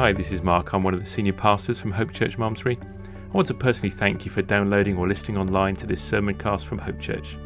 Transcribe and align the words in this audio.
Hi, 0.00 0.14
this 0.14 0.32
is 0.32 0.40
Mark. 0.40 0.72
I'm 0.72 0.82
one 0.82 0.94
of 0.94 1.00
the 1.00 1.04
senior 1.04 1.34
pastors 1.34 1.78
from 1.78 1.90
Hope 1.90 2.10
Church 2.10 2.38
Malmesbury. 2.38 2.78
I 2.80 3.32
want 3.34 3.46
to 3.48 3.54
personally 3.54 3.90
thank 3.90 4.24
you 4.24 4.30
for 4.30 4.40
downloading 4.40 4.96
or 4.96 5.06
listening 5.06 5.36
online 5.36 5.76
to 5.76 5.86
this 5.86 6.00
sermon 6.00 6.36
cast 6.36 6.66
from 6.66 6.78
Hope 6.78 6.98
Church. 6.98 7.36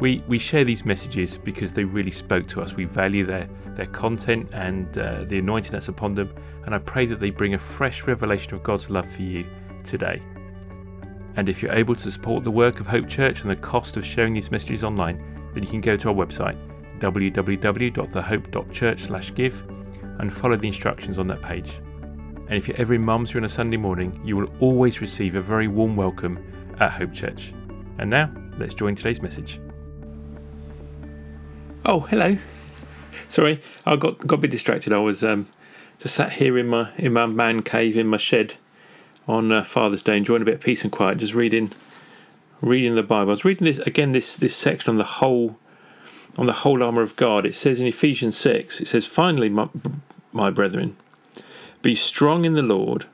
We, 0.00 0.24
we 0.26 0.38
share 0.38 0.64
these 0.64 0.86
messages 0.86 1.36
because 1.36 1.74
they 1.74 1.84
really 1.84 2.10
spoke 2.10 2.48
to 2.48 2.62
us. 2.62 2.72
We 2.72 2.86
value 2.86 3.26
their, 3.26 3.50
their 3.74 3.84
content 3.84 4.48
and 4.54 4.96
uh, 4.96 5.24
the 5.24 5.40
anointing 5.40 5.72
that's 5.72 5.88
upon 5.88 6.14
them, 6.14 6.34
and 6.64 6.74
I 6.74 6.78
pray 6.78 7.04
that 7.04 7.20
they 7.20 7.28
bring 7.28 7.52
a 7.52 7.58
fresh 7.58 8.06
revelation 8.06 8.54
of 8.54 8.62
God's 8.62 8.88
love 8.88 9.06
for 9.06 9.20
you 9.20 9.44
today. 9.82 10.22
And 11.36 11.50
if 11.50 11.62
you're 11.62 11.74
able 11.74 11.96
to 11.96 12.10
support 12.10 12.44
the 12.44 12.50
work 12.50 12.80
of 12.80 12.86
Hope 12.86 13.10
Church 13.10 13.42
and 13.42 13.50
the 13.50 13.56
cost 13.56 13.98
of 13.98 14.06
sharing 14.06 14.32
these 14.32 14.50
messages 14.50 14.84
online, 14.84 15.22
then 15.52 15.62
you 15.62 15.68
can 15.68 15.82
go 15.82 15.98
to 15.98 16.08
our 16.08 16.14
website 16.14 16.56
www.thehope.church/give 16.98 19.64
and 20.18 20.32
follow 20.32 20.56
the 20.56 20.66
instructions 20.66 21.18
on 21.18 21.26
that 21.28 21.42
page. 21.42 21.70
And 22.48 22.54
if 22.54 22.68
you're 22.68 22.76
ever 22.76 22.94
in 22.94 23.04
Malmesbury 23.04 23.40
on 23.40 23.44
a 23.44 23.48
Sunday 23.48 23.76
morning, 23.76 24.20
you 24.24 24.36
will 24.36 24.50
always 24.60 25.00
receive 25.00 25.34
a 25.34 25.40
very 25.40 25.66
warm 25.66 25.96
welcome 25.96 26.38
at 26.78 26.92
Hope 26.92 27.12
Church. 27.12 27.54
And 27.98 28.10
now, 28.10 28.30
let's 28.58 28.74
join 28.74 28.94
today's 28.94 29.22
message. 29.22 29.60
Oh, 31.86 32.00
hello. 32.00 32.36
Sorry, 33.28 33.60
I 33.86 33.96
got 33.96 34.18
got 34.26 34.36
a 34.36 34.42
bit 34.42 34.50
distracted. 34.50 34.92
I 34.92 34.98
was 34.98 35.24
um, 35.24 35.48
just 35.98 36.14
sat 36.14 36.32
here 36.32 36.58
in 36.58 36.68
my 36.68 36.90
in 36.96 37.12
my 37.12 37.26
man 37.26 37.62
cave 37.62 37.96
in 37.96 38.06
my 38.06 38.16
shed 38.16 38.54
on 39.26 39.52
uh, 39.52 39.62
Father's 39.62 40.02
Day, 40.02 40.16
enjoying 40.16 40.42
a 40.42 40.44
bit 40.44 40.54
of 40.54 40.60
peace 40.60 40.82
and 40.82 40.92
quiet, 40.92 41.18
just 41.18 41.34
reading 41.34 41.72
reading 42.60 42.94
the 42.94 43.02
Bible. 43.02 43.30
I 43.30 43.32
was 43.32 43.44
reading 43.44 43.64
this 43.66 43.78
again 43.80 44.12
this 44.12 44.36
this 44.36 44.56
section 44.56 44.90
on 44.90 44.96
the 44.96 45.04
whole 45.04 45.58
on 46.36 46.46
the 46.46 46.52
whole 46.52 46.82
armor 46.82 47.02
of 47.02 47.16
God. 47.16 47.46
It 47.46 47.54
says 47.54 47.80
in 47.80 47.86
Ephesians 47.86 48.36
six, 48.36 48.80
it 48.80 48.88
says, 48.88 49.06
"Finally, 49.06 49.48
my, 49.48 49.68
my 50.32 50.50
brethren, 50.50 50.96
be 51.82 51.94
strong 51.94 52.44
in 52.44 52.54
the 52.54 52.62
Lord 52.62 53.06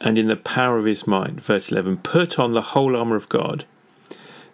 and 0.00 0.18
in 0.18 0.26
the 0.26 0.36
power 0.36 0.78
of 0.78 0.84
His 0.84 1.06
might." 1.06 1.40
Verse 1.40 1.70
eleven: 1.70 1.96
Put 1.98 2.38
on 2.38 2.52
the 2.52 2.62
whole 2.72 2.96
armor 2.96 3.16
of 3.16 3.28
God, 3.28 3.64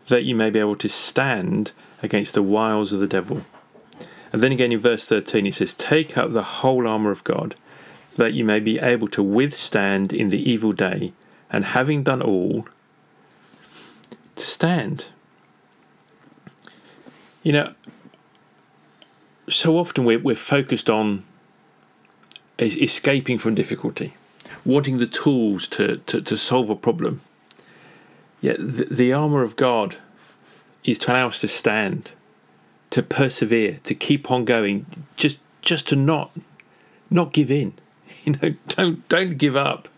that 0.09 0.25
you 0.25 0.35
may 0.35 0.51
be 0.51 0.59
able 0.59 0.77
to 0.77 0.89
stand 0.89 1.73
against 2.03 2.35
the 2.35 2.43
wiles 2.43 2.93
of 2.93 3.01
the 3.01 3.07
devil. 3.07 3.43
And 4.33 4.43
then 4.43 4.53
again 4.53 4.73
in 4.73 4.81
verse 4.81 5.07
13 5.07 5.47
it 5.47 5.55
says, 5.55 5.75
Take 5.75 6.17
up 6.17 6.33
the 6.33 6.43
whole 6.43 6.89
armour 6.89 7.11
of 7.11 7.23
God, 7.25 7.55
that 8.17 8.33
you 8.33 8.45
may 8.45 8.61
be 8.61 8.79
able 8.79 9.09
to 9.09 9.23
withstand 9.23 10.13
in 10.13 10.29
the 10.29 10.51
evil 10.51 10.73
day, 10.73 11.13
and 11.51 11.67
having 11.67 12.03
done 12.03 12.23
all, 12.23 12.67
to 14.37 14.45
stand. 14.45 15.09
You 17.43 17.53
know, 17.53 17.75
so 19.49 19.79
often 19.79 20.05
we're, 20.05 20.19
we're 20.19 20.37
focused 20.37 20.89
on 20.89 21.25
escaping 22.59 23.39
from 23.39 23.55
difficulty, 23.55 24.15
wanting 24.65 24.99
the 24.99 25.07
tools 25.07 25.67
to, 25.69 25.99
to, 25.99 26.21
to 26.23 26.37
solve 26.37 26.71
a 26.71 26.77
problem. 26.77 27.21
Yet 28.41 28.59
the, 28.59 28.87
the 28.91 29.13
armour 29.13 29.43
of 29.43 29.57
God 29.57 29.97
is 30.85 30.99
to 31.01 31.13
allow 31.13 31.29
us 31.29 31.41
to 31.41 31.49
stand, 31.49 32.13
to 32.91 33.03
persevere, 33.03 33.79
to 33.85 33.95
keep 33.95 34.31
on 34.31 34.45
going, 34.45 34.87
just 35.17 35.39
just 35.63 35.89
to 35.89 35.97
not 35.97 36.33
not 37.11 37.33
give 37.33 37.51
in. 37.51 37.75
You 38.25 38.37
know, 38.41 38.55
don't 38.69 39.09
don't 39.09 39.37
give 39.37 39.57
up. 39.57 39.89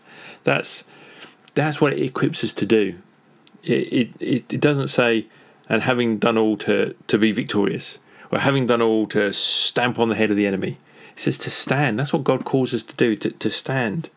That's 0.43 0.83
that's 1.53 1.79
what 1.79 1.93
it 1.93 2.01
equips 2.01 2.43
us 2.43 2.53
to 2.53 2.65
do. 2.65 2.95
It 3.61 4.13
it, 4.19 4.53
it 4.53 4.59
doesn't 4.61 4.87
say 4.87 5.27
and 5.67 5.83
having 5.83 6.17
done 6.17 6.37
all 6.37 6.57
to, 6.57 6.95
to 7.07 7.17
be 7.17 7.31
victorious, 7.31 7.99
or 8.31 8.39
having 8.39 8.67
done 8.67 8.81
all 8.81 9.05
to 9.07 9.33
stamp 9.33 9.99
on 9.99 10.09
the 10.09 10.15
head 10.15 10.31
of 10.31 10.37
the 10.37 10.47
enemy. 10.47 10.77
It 11.15 11.19
says 11.19 11.37
to 11.39 11.49
stand. 11.49 11.99
That's 11.99 12.13
what 12.13 12.23
God 12.23 12.45
calls 12.45 12.73
us 12.73 12.83
to 12.83 12.95
do, 12.95 13.15
to, 13.17 13.31
to 13.31 13.49
stand. 13.49 14.09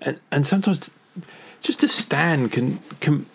And 0.00 0.20
and 0.30 0.46
sometimes 0.46 0.90
just 1.62 1.80
to 1.80 1.88
stand 1.88 2.52
can 2.52 2.80
can 3.00 3.26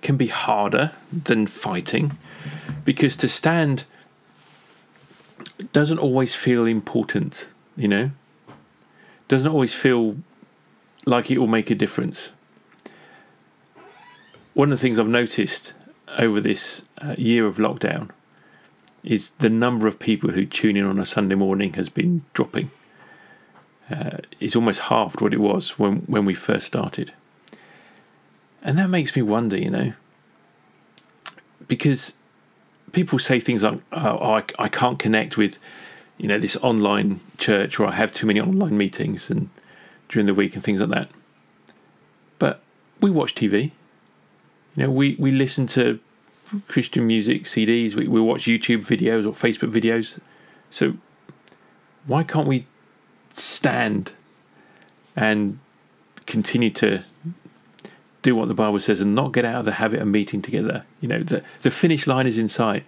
can 0.00 0.16
be 0.16 0.26
harder 0.26 0.92
than 1.12 1.46
fighting 1.46 2.18
because 2.84 3.16
to 3.16 3.28
stand 3.28 3.84
doesn't 5.72 5.98
always 5.98 6.34
feel 6.34 6.66
important, 6.66 7.48
you 7.76 7.88
know? 7.88 8.10
Doesn't 9.28 9.50
always 9.50 9.74
feel 9.74 10.16
like 11.06 11.30
it 11.30 11.38
will 11.38 11.46
make 11.46 11.70
a 11.70 11.74
difference. 11.74 12.32
One 14.52 14.70
of 14.70 14.78
the 14.78 14.82
things 14.82 14.98
I've 14.98 15.08
noticed 15.08 15.72
over 16.18 16.40
this 16.40 16.84
uh, 16.98 17.14
year 17.18 17.46
of 17.46 17.56
lockdown 17.56 18.10
is 19.02 19.30
the 19.38 19.50
number 19.50 19.86
of 19.86 19.98
people 19.98 20.30
who 20.30 20.46
tune 20.46 20.76
in 20.76 20.84
on 20.84 20.98
a 20.98 21.04
Sunday 21.04 21.34
morning 21.34 21.74
has 21.74 21.88
been 21.88 22.24
dropping. 22.32 22.70
Uh, 23.90 24.18
it's 24.40 24.56
almost 24.56 24.80
halved 24.80 25.20
what 25.20 25.34
it 25.34 25.40
was 25.40 25.78
when, 25.78 25.98
when 26.06 26.24
we 26.24 26.32
first 26.32 26.66
started. 26.66 27.12
And 28.62 28.78
that 28.78 28.88
makes 28.88 29.14
me 29.14 29.20
wonder, 29.20 29.58
you 29.58 29.70
know, 29.70 29.92
because 31.68 32.14
people 32.92 33.18
say 33.18 33.40
things 33.40 33.62
like, 33.62 33.78
oh, 33.92 34.18
I, 34.18 34.44
I 34.58 34.68
can't 34.68 34.98
connect 34.98 35.36
with, 35.36 35.58
you 36.16 36.28
know, 36.28 36.38
this 36.38 36.56
online 36.56 37.20
church 37.36 37.78
or 37.78 37.86
I 37.86 37.92
have 37.92 38.10
too 38.10 38.26
many 38.26 38.40
online 38.40 38.78
meetings 38.78 39.28
and 39.28 39.50
during 40.08 40.26
the 40.26 40.34
week 40.34 40.54
and 40.54 40.64
things 40.64 40.80
like 40.80 40.90
that. 40.90 41.10
But 42.38 42.62
we 43.00 43.10
watch 43.10 43.34
TV. 43.34 43.72
You 44.76 44.84
know, 44.84 44.90
we, 44.90 45.16
we 45.18 45.30
listen 45.30 45.66
to 45.68 46.00
Christian 46.68 47.06
music 47.06 47.44
CDs, 47.44 47.94
we, 47.94 48.08
we 48.08 48.20
watch 48.20 48.44
YouTube 48.44 48.86
videos 48.86 49.24
or 49.24 49.30
Facebook 49.30 49.72
videos. 49.72 50.18
So 50.70 50.94
why 52.06 52.22
can't 52.22 52.46
we 52.46 52.66
stand 53.36 54.12
and 55.16 55.58
continue 56.26 56.70
to 56.70 57.02
do 58.24 58.34
what 58.34 58.48
the 58.48 58.54
Bible 58.54 58.80
says 58.80 59.00
and 59.00 59.14
not 59.14 59.32
get 59.32 59.44
out 59.44 59.56
of 59.56 59.64
the 59.66 59.72
habit 59.72 60.00
of 60.00 60.08
meeting 60.08 60.40
together. 60.40 60.84
You 61.00 61.08
know, 61.08 61.22
the, 61.22 61.44
the 61.60 61.70
finish 61.70 62.06
line 62.06 62.26
is 62.26 62.38
in 62.38 62.48
sight. 62.48 62.84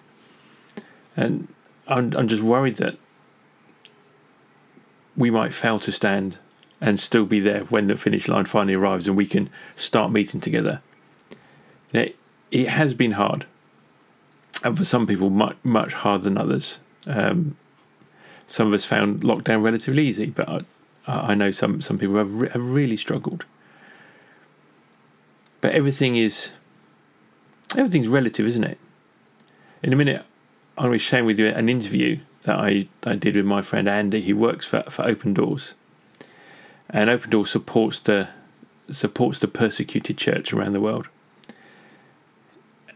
And 1.16 1.48
I'm, 1.86 2.16
I'm 2.16 2.26
just 2.26 2.42
worried 2.42 2.76
that 2.76 2.97
we 5.16 5.30
might 5.30 5.53
fail 5.53 5.78
to 5.80 5.92
stand 5.92 6.38
and 6.80 6.98
still 6.98 7.26
be 7.26 7.38
there 7.38 7.60
when 7.64 7.86
the 7.86 7.97
finish 7.97 8.28
line 8.28 8.47
finally 8.47 8.74
arrives 8.74 9.06
and 9.06 9.16
we 9.16 9.26
can 9.26 9.50
start 9.76 10.10
meeting 10.10 10.41
together. 10.41 10.80
You 11.92 12.12
it 12.50 12.69
has 12.69 12.94
been 12.94 13.12
hard. 13.12 13.47
And 14.62 14.76
for 14.76 14.84
some 14.84 15.06
people, 15.06 15.30
much, 15.30 15.56
much 15.62 15.92
harder 15.92 16.24
than 16.24 16.38
others. 16.38 16.78
Um, 17.06 17.56
some 18.47 18.69
of 18.69 18.74
us 18.74 18.84
found 18.84 19.22
lockdown 19.22 19.62
relatively 19.62 20.06
easy, 20.06 20.26
but 20.26 20.48
I, 20.48 20.62
I 21.06 21.34
know 21.34 21.50
some, 21.50 21.80
some 21.80 21.98
people 21.98 22.16
have, 22.16 22.32
re- 22.34 22.48
have 22.50 22.70
really 22.70 22.97
struggled. 22.97 23.44
But 25.60 25.72
everything 25.72 26.16
is 26.16 26.52
everything's 27.76 28.08
relative, 28.08 28.47
isn't 28.47 28.64
it? 28.64 28.78
In 29.82 29.92
a 29.92 29.97
minute, 29.97 30.24
I'm 30.78 30.84
going 30.84 30.92
to 30.92 30.94
be 30.94 30.98
sharing 30.98 31.26
with 31.26 31.38
you 31.38 31.48
an 31.48 31.68
interview 31.68 32.20
that 32.42 32.56
I, 32.56 32.88
I 33.04 33.16
did 33.16 33.36
with 33.36 33.44
my 33.44 33.62
friend 33.62 33.88
Andy, 33.88 34.22
who 34.22 34.36
works 34.36 34.64
for, 34.64 34.82
for 34.84 35.04
Open 35.04 35.34
Doors. 35.34 35.74
And 36.88 37.10
Open 37.10 37.30
Doors 37.30 37.50
supports 37.50 38.00
the 38.00 38.28
supports 38.91 39.41
the 39.41 39.48
persecuted 39.48 40.16
church 40.16 40.53
around 40.53 40.72
the 40.72 40.80
world. 40.80 41.08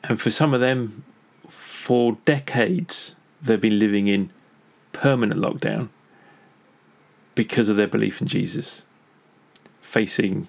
And 0.04 0.20
for 0.20 0.30
some 0.30 0.54
of 0.54 0.60
them, 0.60 1.04
for 1.48 2.18
decades, 2.24 3.14
they've 3.42 3.60
been 3.60 3.78
living 3.78 4.08
in 4.08 4.30
permanent 4.92 5.40
lockdown 5.40 5.88
because 7.34 7.68
of 7.68 7.76
their 7.76 7.86
belief 7.86 8.20
in 8.20 8.26
Jesus, 8.26 8.82
facing 9.80 10.48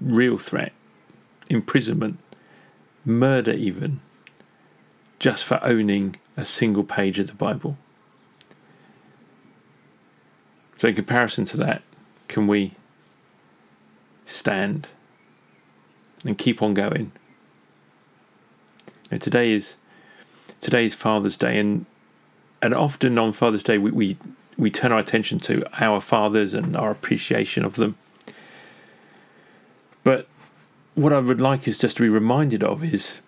real 0.00 0.38
threat 0.38 0.72
imprisonment, 1.50 2.18
murder, 3.04 3.52
even, 3.52 4.00
just 5.18 5.44
for 5.44 5.62
owning 5.62 6.16
a 6.36 6.44
single 6.44 6.84
page 6.84 7.18
of 7.18 7.26
the 7.26 7.34
Bible. 7.34 7.76
So, 10.78 10.88
in 10.88 10.94
comparison 10.94 11.44
to 11.46 11.56
that, 11.58 11.82
can 12.28 12.46
we 12.46 12.74
stand 14.24 14.88
and 16.24 16.38
keep 16.38 16.62
on 16.62 16.72
going? 16.72 17.12
Today 19.18 19.50
is 19.50 19.76
today 20.60 20.84
is 20.84 20.94
Father's 20.94 21.36
Day, 21.36 21.58
and 21.58 21.86
and 22.62 22.72
often 22.72 23.18
on 23.18 23.32
Father's 23.32 23.64
Day 23.64 23.76
we, 23.76 23.90
we 23.90 24.16
we 24.56 24.70
turn 24.70 24.92
our 24.92 24.98
attention 24.98 25.40
to 25.40 25.64
our 25.82 26.00
fathers 26.00 26.54
and 26.54 26.76
our 26.76 26.92
appreciation 26.92 27.64
of 27.64 27.74
them. 27.74 27.96
But 30.04 30.28
what 30.94 31.12
I 31.12 31.18
would 31.18 31.40
like 31.40 31.66
us 31.66 31.78
just 31.78 31.96
to 31.96 32.02
be 32.02 32.08
reminded 32.08 32.62
of 32.62 32.84
is 32.84 33.20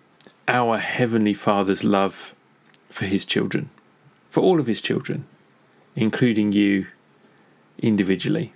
our 0.47 0.77
Heavenly 0.77 1.33
Father's 1.33 1.83
love 1.83 2.33
for 2.89 3.05
His 3.05 3.25
children, 3.25 3.69
for 4.29 4.41
all 4.41 4.59
of 4.61 4.67
His 4.67 4.81
children, 4.81 5.25
including 5.95 6.53
you 6.53 6.87
individually, 7.79 8.53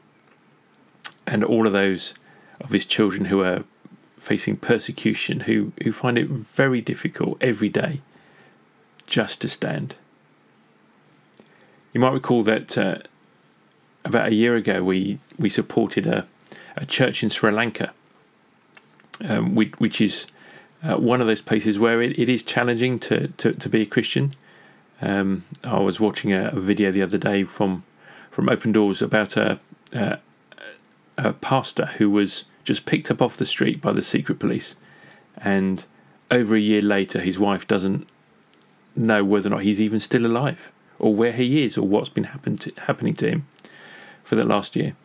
and 1.25 1.43
all 1.43 1.67
of 1.67 1.73
those 1.73 2.13
of 2.61 2.71
His 2.71 2.85
children 2.85 3.25
who 3.25 3.41
are 3.41 3.65
facing 4.17 4.57
persecution, 4.57 5.41
who, 5.41 5.71
who 5.83 5.91
find 5.91 6.17
it 6.17 6.27
very 6.27 6.81
difficult 6.81 7.37
every 7.41 7.69
day 7.69 8.01
just 9.05 9.41
to 9.41 9.49
stand. 9.49 9.95
You 11.93 12.01
might 12.01 12.13
recall 12.13 12.43
that 12.43 12.77
uh, 12.77 12.97
about 14.03 14.27
a 14.27 14.35
year 14.35 14.55
ago, 14.55 14.83
we 14.83 15.19
we 15.37 15.49
supported 15.49 16.05
a, 16.05 16.27
a 16.75 16.85
church 16.85 17.23
in 17.23 17.29
Sri 17.29 17.51
Lanka, 17.51 17.93
um, 19.27 19.55
which, 19.55 19.79
which 19.79 20.01
is 20.01 20.27
uh, 20.83 20.97
one 20.97 21.21
of 21.21 21.27
those 21.27 21.41
places 21.41 21.79
where 21.79 22.01
it, 22.01 22.17
it 22.17 22.29
is 22.29 22.43
challenging 22.43 22.99
to, 22.99 23.29
to, 23.29 23.53
to 23.53 23.69
be 23.69 23.81
a 23.81 23.85
Christian. 23.85 24.35
Um, 25.01 25.45
I 25.63 25.79
was 25.79 25.99
watching 25.99 26.33
a, 26.33 26.49
a, 26.49 26.59
video 26.59 26.91
the 26.91 27.03
other 27.03 27.17
day 27.17 27.43
from 27.43 27.83
from 28.31 28.49
Open 28.49 28.71
Doors 28.71 29.01
about 29.01 29.37
a, 29.37 29.59
a, 29.93 30.19
a 31.17 31.33
pastor 31.33 31.87
who 31.97 32.09
was 32.09 32.45
just 32.67 32.85
picked 32.85 33.09
up 33.09 33.21
off 33.21 33.37
the 33.37 33.45
street 33.45 33.81
by 33.81 33.93
the 33.93 34.01
secret 34.01 34.39
police, 34.39 34.75
and 35.37 35.85
over 36.29 36.53
a 36.53 36.59
year 36.59 36.81
later, 36.81 37.21
his 37.21 37.39
wife 37.39 37.65
doesn't 37.65 38.05
know 38.93 39.23
whether 39.23 39.47
or 39.47 39.51
not 39.51 39.61
he's 39.61 39.79
even 39.79 40.01
still 40.01 40.25
alive, 40.25 40.69
or 40.99 41.15
where 41.15 41.31
he 41.31 41.63
is, 41.63 41.77
or 41.77 41.87
what's 41.87 42.09
been 42.09 42.25
happen 42.25 42.57
to, 42.57 42.73
happening 42.85 43.13
to 43.15 43.29
him 43.29 43.47
for 44.21 44.35
the 44.35 44.43
last 44.43 44.75
year. 44.75 44.95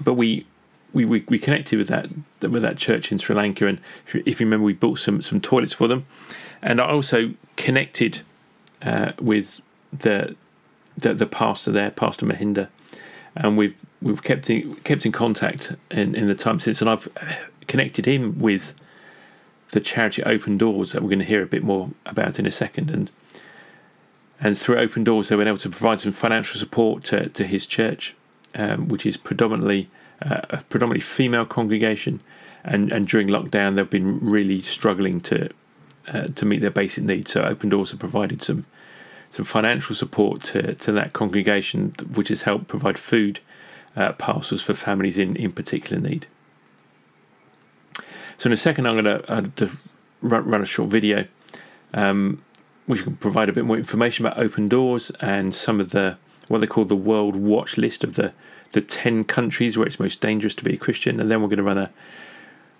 But 0.00 0.14
we, 0.14 0.46
we, 0.92 1.04
we, 1.04 1.24
we 1.28 1.40
connected 1.40 1.76
with 1.76 1.88
that 1.88 2.08
with 2.40 2.62
that 2.62 2.76
church 2.76 3.10
in 3.10 3.18
Sri 3.18 3.34
Lanka, 3.34 3.66
and 3.66 3.80
if 4.06 4.14
you, 4.14 4.22
if 4.24 4.40
you 4.40 4.46
remember, 4.46 4.64
we 4.64 4.74
built 4.74 5.00
some 5.00 5.22
some 5.22 5.40
toilets 5.40 5.72
for 5.72 5.88
them, 5.88 6.06
and 6.62 6.80
I 6.80 6.88
also 6.88 7.34
connected 7.56 8.22
uh, 8.82 9.12
with 9.20 9.60
the, 9.92 10.36
the 10.96 11.14
the 11.14 11.26
pastor 11.26 11.72
there, 11.72 11.90
Pastor 11.90 12.26
Mahinda, 12.26 12.68
and 13.36 13.56
we've 13.56 13.84
we've 14.00 14.22
kept 14.22 14.50
in, 14.50 14.74
kept 14.76 15.04
in 15.06 15.12
contact 15.12 15.72
in, 15.90 16.14
in 16.14 16.26
the 16.26 16.34
time 16.34 16.60
since, 16.60 16.80
and 16.80 16.90
I've 16.90 17.08
connected 17.66 18.06
him 18.06 18.38
with 18.38 18.74
the 19.70 19.80
charity 19.80 20.22
Open 20.22 20.58
Doors 20.58 20.92
that 20.92 21.02
we're 21.02 21.08
going 21.08 21.18
to 21.18 21.24
hear 21.24 21.42
a 21.42 21.46
bit 21.46 21.64
more 21.64 21.90
about 22.06 22.38
in 22.38 22.46
a 22.46 22.50
second, 22.50 22.90
and 22.90 23.10
and 24.40 24.58
through 24.58 24.76
Open 24.76 25.04
Doors, 25.04 25.28
they've 25.28 25.38
been 25.38 25.48
able 25.48 25.58
to 25.58 25.70
provide 25.70 26.00
some 26.00 26.12
financial 26.12 26.58
support 26.58 27.04
to, 27.04 27.28
to 27.30 27.46
his 27.46 27.66
church, 27.66 28.14
um, 28.54 28.88
which 28.88 29.06
is 29.06 29.16
predominantly 29.16 29.88
uh, 30.20 30.42
a 30.50 30.62
predominantly 30.64 31.00
female 31.00 31.46
congregation. 31.46 32.20
And, 32.66 32.90
and 32.92 33.06
during 33.06 33.28
lockdown, 33.28 33.76
they've 33.76 33.88
been 33.88 34.18
really 34.20 34.62
struggling 34.62 35.20
to 35.22 35.50
uh, 36.08 36.28
to 36.28 36.44
meet 36.44 36.60
their 36.60 36.70
basic 36.70 37.04
needs. 37.04 37.32
So 37.32 37.42
Open 37.42 37.70
Doors 37.70 37.90
have 37.90 38.00
provided 38.00 38.42
some 38.42 38.66
some 39.34 39.44
financial 39.44 39.96
support 39.96 40.44
to, 40.44 40.74
to 40.76 40.92
that 40.92 41.12
congregation, 41.12 41.92
which 42.14 42.28
has 42.28 42.42
helped 42.42 42.68
provide 42.68 42.96
food 42.96 43.40
uh, 43.96 44.12
parcels 44.12 44.62
for 44.62 44.74
families 44.74 45.18
in, 45.18 45.34
in 45.34 45.50
particular 45.50 46.00
need. 46.00 46.28
So 48.38 48.46
in 48.46 48.52
a 48.52 48.56
second, 48.56 48.86
I'm 48.86 48.96
going 48.96 49.20
to 49.20 49.32
uh, 49.32 49.68
run, 50.22 50.48
run, 50.48 50.62
a 50.62 50.66
short 50.66 50.88
video 50.88 51.26
um, 51.92 52.44
which 52.86 53.02
can 53.02 53.16
provide 53.16 53.48
a 53.48 53.52
bit 53.52 53.64
more 53.64 53.76
information 53.76 54.24
about 54.24 54.38
open 54.38 54.68
doors 54.68 55.10
and 55.18 55.52
some 55.52 55.80
of 55.80 55.90
the 55.90 56.16
what 56.46 56.60
they 56.60 56.68
call 56.68 56.84
the 56.84 56.94
world 56.94 57.34
watch 57.34 57.76
list 57.76 58.04
of 58.04 58.14
the 58.14 58.32
the 58.70 58.80
10 58.80 59.24
countries 59.24 59.76
where 59.76 59.86
it's 59.86 59.98
most 59.98 60.20
dangerous 60.20 60.54
to 60.54 60.62
be 60.62 60.74
a 60.74 60.76
Christian. 60.76 61.18
And 61.18 61.28
then 61.28 61.42
we're 61.42 61.48
going 61.48 61.56
to 61.56 61.64
run 61.64 61.78
a, 61.78 61.90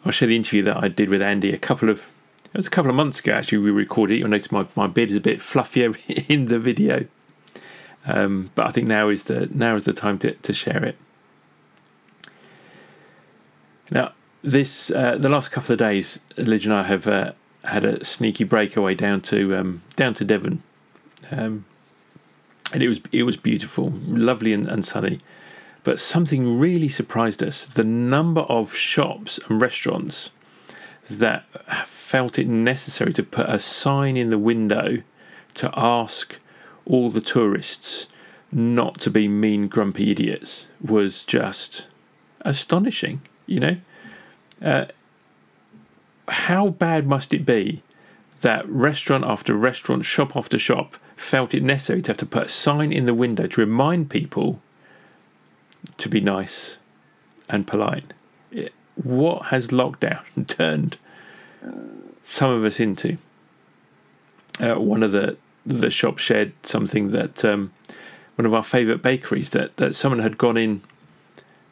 I'll 0.04 0.12
show 0.12 0.26
the 0.26 0.36
interview 0.36 0.62
that 0.62 0.76
I 0.76 0.86
did 0.86 1.08
with 1.08 1.20
Andy 1.20 1.52
a 1.52 1.58
couple 1.58 1.88
of, 1.88 2.06
it 2.54 2.58
was 2.58 2.68
a 2.68 2.70
couple 2.70 2.88
of 2.88 2.96
months 2.96 3.18
ago 3.18 3.32
actually 3.32 3.58
we 3.58 3.72
recorded 3.72 4.14
it. 4.14 4.18
You'll 4.18 4.28
notice 4.28 4.52
my, 4.52 4.64
my 4.76 4.86
beard 4.86 5.10
is 5.10 5.16
a 5.16 5.20
bit 5.20 5.40
fluffier 5.40 5.96
in 6.28 6.46
the 6.46 6.58
video. 6.60 7.06
Um, 8.06 8.50
but 8.54 8.66
I 8.66 8.70
think 8.70 8.86
now 8.86 9.08
is 9.08 9.24
the 9.24 9.48
now 9.52 9.74
is 9.76 9.84
the 9.84 9.92
time 9.92 10.18
to, 10.20 10.32
to 10.32 10.52
share 10.52 10.84
it. 10.84 10.96
Now, 13.90 14.12
this 14.42 14.90
uh, 14.90 15.16
the 15.18 15.28
last 15.28 15.50
couple 15.50 15.72
of 15.72 15.78
days, 15.78 16.20
Lidge 16.36 16.64
and 16.64 16.74
I 16.74 16.84
have 16.84 17.08
uh, 17.08 17.32
had 17.64 17.84
a 17.84 18.04
sneaky 18.04 18.44
breakaway 18.44 18.94
down 18.94 19.20
to 19.22 19.56
um, 19.56 19.82
down 19.96 20.14
to 20.14 20.24
Devon, 20.24 20.62
um, 21.30 21.64
and 22.72 22.82
it 22.82 22.88
was 22.88 23.00
it 23.10 23.24
was 23.24 23.36
beautiful, 23.36 23.92
lovely 24.06 24.52
and, 24.52 24.66
and 24.66 24.84
sunny. 24.84 25.20
But 25.82 25.98
something 25.98 26.58
really 26.58 26.88
surprised 26.88 27.42
us: 27.42 27.66
the 27.66 27.84
number 27.84 28.42
of 28.42 28.74
shops 28.74 29.40
and 29.48 29.60
restaurants 29.60 30.30
that 31.10 31.44
felt 31.86 32.38
it 32.38 32.48
necessary 32.48 33.12
to 33.12 33.22
put 33.22 33.48
a 33.48 33.58
sign 33.58 34.16
in 34.16 34.28
the 34.30 34.38
window 34.38 35.02
to 35.54 35.70
ask 35.76 36.38
all 36.86 37.10
the 37.10 37.20
tourists 37.20 38.06
not 38.50 39.00
to 39.00 39.10
be 39.10 39.26
mean, 39.26 39.68
grumpy 39.68 40.10
idiots 40.10 40.68
was 40.80 41.24
just 41.24 41.86
astonishing. 42.42 43.20
You 43.46 43.60
know. 43.60 43.76
Uh, 44.62 44.84
how 46.28 46.68
bad 46.68 47.06
must 47.06 47.34
it 47.34 47.44
be 47.44 47.82
that 48.40 48.68
restaurant 48.68 49.24
after 49.24 49.54
restaurant, 49.54 50.04
shop 50.04 50.36
after 50.36 50.58
shop 50.58 50.96
felt 51.16 51.54
it 51.54 51.62
necessary 51.62 52.02
to 52.02 52.10
have 52.10 52.16
to 52.18 52.26
put 52.26 52.44
a 52.44 52.48
sign 52.48 52.92
in 52.92 53.04
the 53.04 53.14
window 53.14 53.46
to 53.46 53.60
remind 53.60 54.10
people 54.10 54.60
to 55.98 56.08
be 56.08 56.20
nice 56.20 56.78
and 57.48 57.66
polite? 57.66 58.12
What 58.96 59.46
has 59.46 59.68
lockdown 59.68 60.22
turned 60.46 60.96
some 62.22 62.50
of 62.50 62.64
us 62.64 62.80
into? 62.80 63.18
Uh, 64.60 64.74
one 64.74 65.02
of 65.02 65.12
the 65.12 65.36
the 65.66 65.90
shop 65.90 66.18
shared 66.18 66.52
something 66.62 67.08
that 67.08 67.44
um, 67.44 67.72
one 68.36 68.44
of 68.44 68.52
our 68.52 68.62
favourite 68.62 69.00
bakeries 69.00 69.50
that, 69.50 69.74
that 69.78 69.94
someone 69.94 70.18
had 70.20 70.36
gone 70.36 70.58
in 70.58 70.82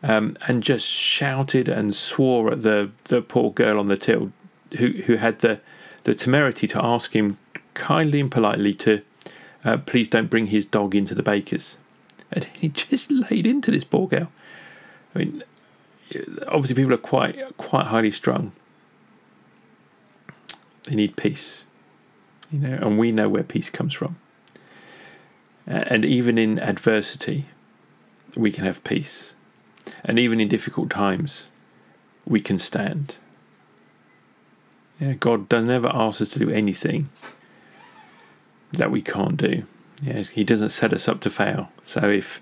um, 0.02 0.34
and 0.48 0.62
just 0.62 0.86
shouted 0.86 1.68
and 1.68 1.94
swore 1.94 2.50
at 2.50 2.62
the, 2.62 2.90
the 3.04 3.20
poor 3.20 3.52
girl 3.52 3.78
on 3.78 3.88
the 3.88 3.96
till 3.96 4.32
who 4.78 4.88
who 5.04 5.16
had 5.16 5.40
the 5.40 5.60
the 6.04 6.14
temerity 6.14 6.66
to 6.66 6.84
ask 6.84 7.14
him 7.14 7.38
kindly 7.74 8.20
and 8.20 8.30
politely 8.30 8.74
to 8.74 9.02
uh, 9.64 9.76
please 9.76 10.08
don't 10.08 10.30
bring 10.30 10.46
his 10.46 10.66
dog 10.66 10.94
into 10.94 11.14
the 11.14 11.22
baker's. 11.22 11.76
And 12.32 12.44
he 12.52 12.68
just 12.68 13.10
laid 13.10 13.46
into 13.46 13.70
this 13.70 13.84
poor 13.84 14.08
girl. 14.08 14.30
I 15.14 15.18
mean, 15.18 15.44
obviously 16.48 16.74
people 16.74 16.94
are 16.94 16.98
quite 16.98 17.56
quite 17.56 17.86
highly 17.86 18.10
strung. 18.10 18.52
They 20.84 20.96
need 20.96 21.16
peace, 21.16 21.64
you 22.50 22.58
know, 22.58 22.74
and 22.74 22.98
we 22.98 23.12
know 23.12 23.28
where 23.28 23.44
peace 23.44 23.70
comes 23.70 23.94
from. 23.94 24.16
And 25.66 26.04
even 26.04 26.38
in 26.38 26.58
adversity, 26.58 27.46
we 28.36 28.50
can 28.50 28.64
have 28.64 28.82
peace. 28.82 29.34
And 30.04 30.18
even 30.18 30.40
in 30.40 30.48
difficult 30.48 30.90
times, 30.90 31.50
we 32.24 32.40
can 32.40 32.58
stand. 32.58 33.16
Yeah, 35.00 35.14
God 35.14 35.48
does 35.48 35.66
never 35.66 35.90
ask 35.92 36.20
us 36.20 36.30
to 36.30 36.38
do 36.38 36.50
anything 36.50 37.10
that 38.72 38.90
we 38.90 39.02
can't 39.02 39.36
do. 39.36 39.64
Yeah, 40.02 40.22
He 40.22 40.44
doesn't 40.44 40.70
set 40.70 40.92
us 40.92 41.08
up 41.08 41.20
to 41.20 41.30
fail. 41.30 41.70
So 41.84 42.08
if 42.08 42.40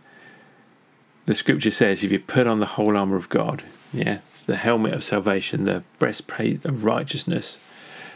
the 1.30 1.36
scripture 1.36 1.70
says, 1.70 2.02
if 2.02 2.10
you 2.10 2.18
put 2.18 2.48
on 2.48 2.58
the 2.58 2.66
whole 2.66 2.96
armor 2.96 3.14
of 3.14 3.28
God, 3.28 3.62
yeah, 3.92 4.18
the 4.46 4.56
helmet 4.56 4.94
of 4.94 5.04
salvation, 5.04 5.64
the 5.64 5.84
breastplate 6.00 6.64
of 6.64 6.84
righteousness, 6.84 7.60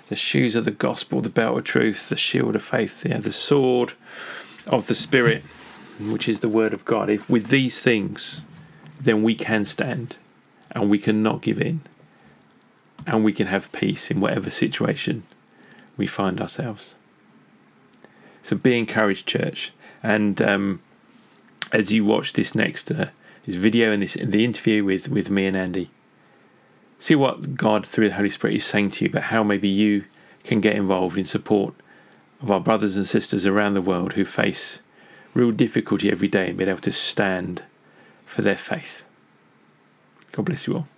the 0.09 0.17
shoes 0.17 0.57
of 0.57 0.65
the 0.65 0.73
gospel, 0.73 1.21
the 1.21 1.29
belt 1.29 1.59
of 1.59 1.63
truth, 1.63 2.09
the 2.09 2.17
shield 2.17 2.57
of 2.57 2.65
faith, 2.65 3.07
yeah, 3.07 3.19
the 3.19 3.33
sword 3.33 3.93
of 4.67 4.89
the 4.89 4.97
Spirit, 4.97 5.45
which 6.01 6.29
is 6.29 6.41
the 6.41 6.49
word 6.49 6.75
of 6.75 6.85
God. 6.85 7.09
If 7.09 7.31
with 7.31 7.51
these 7.51 7.81
things, 7.81 8.43
then 9.01 9.23
we 9.23 9.37
can 9.37 9.65
stand 9.65 10.17
and 10.73 10.91
we 10.91 10.99
cannot 10.99 11.41
give 11.41 11.61
in 11.61 11.83
and 13.07 13.23
we 13.23 13.33
can 13.33 13.47
have 13.47 13.71
peace 13.71 14.11
in 14.11 14.19
whatever 14.19 14.51
situation 14.51 15.23
we 15.97 16.09
find 16.09 16.41
ourselves. 16.41 16.97
So 18.43 18.57
be 18.57 18.77
encouraged, 18.77 19.29
church. 19.29 19.73
And 20.03 20.43
um, 20.43 20.81
as 21.75 21.91
you 21.91 22.05
watch 22.05 22.33
this 22.35 22.55
next 22.55 22.91
uh, 22.91 23.09
this 23.45 23.57
video 23.57 23.91
and 23.91 24.03
this 24.03 24.15
the 24.15 24.45
interview 24.45 24.85
with, 24.85 25.09
with 25.09 25.29
me 25.29 25.45
and 25.45 25.57
Andy, 25.57 25.91
see 26.99 27.15
what 27.15 27.57
God 27.57 27.87
through 27.87 28.09
the 28.09 28.15
Holy 28.15 28.31
Spirit 28.31 28.57
is 28.57 28.65
saying 28.65 28.93
to 28.93 29.05
you 29.05 29.11
about 29.11 29.25
how 29.25 29.43
maybe 29.43 29.69
you 29.69 30.05
can 30.45 30.61
get 30.61 30.77
involved 30.77 31.19
in 31.19 31.25
support 31.25 31.75
of 32.41 32.51
our 32.51 32.61
brothers 32.61 32.97
and 32.97 33.07
sisters 33.07 33.45
around 33.45 33.73
the 33.73 33.83
world 33.83 34.13
who 34.13 34.25
face 34.25 34.81
real 35.35 35.51
difficulty 35.51 36.11
every 36.11 36.29
day 36.29 36.47
and 36.47 36.57
being 36.57 36.71
able 36.71 36.81
to 36.81 36.93
stand 36.93 37.63
for 38.25 38.43
their 38.43 38.57
faith. 38.57 39.03
God 40.33 40.45
bless 40.45 40.67
you 40.67 40.77
all. 40.77 40.89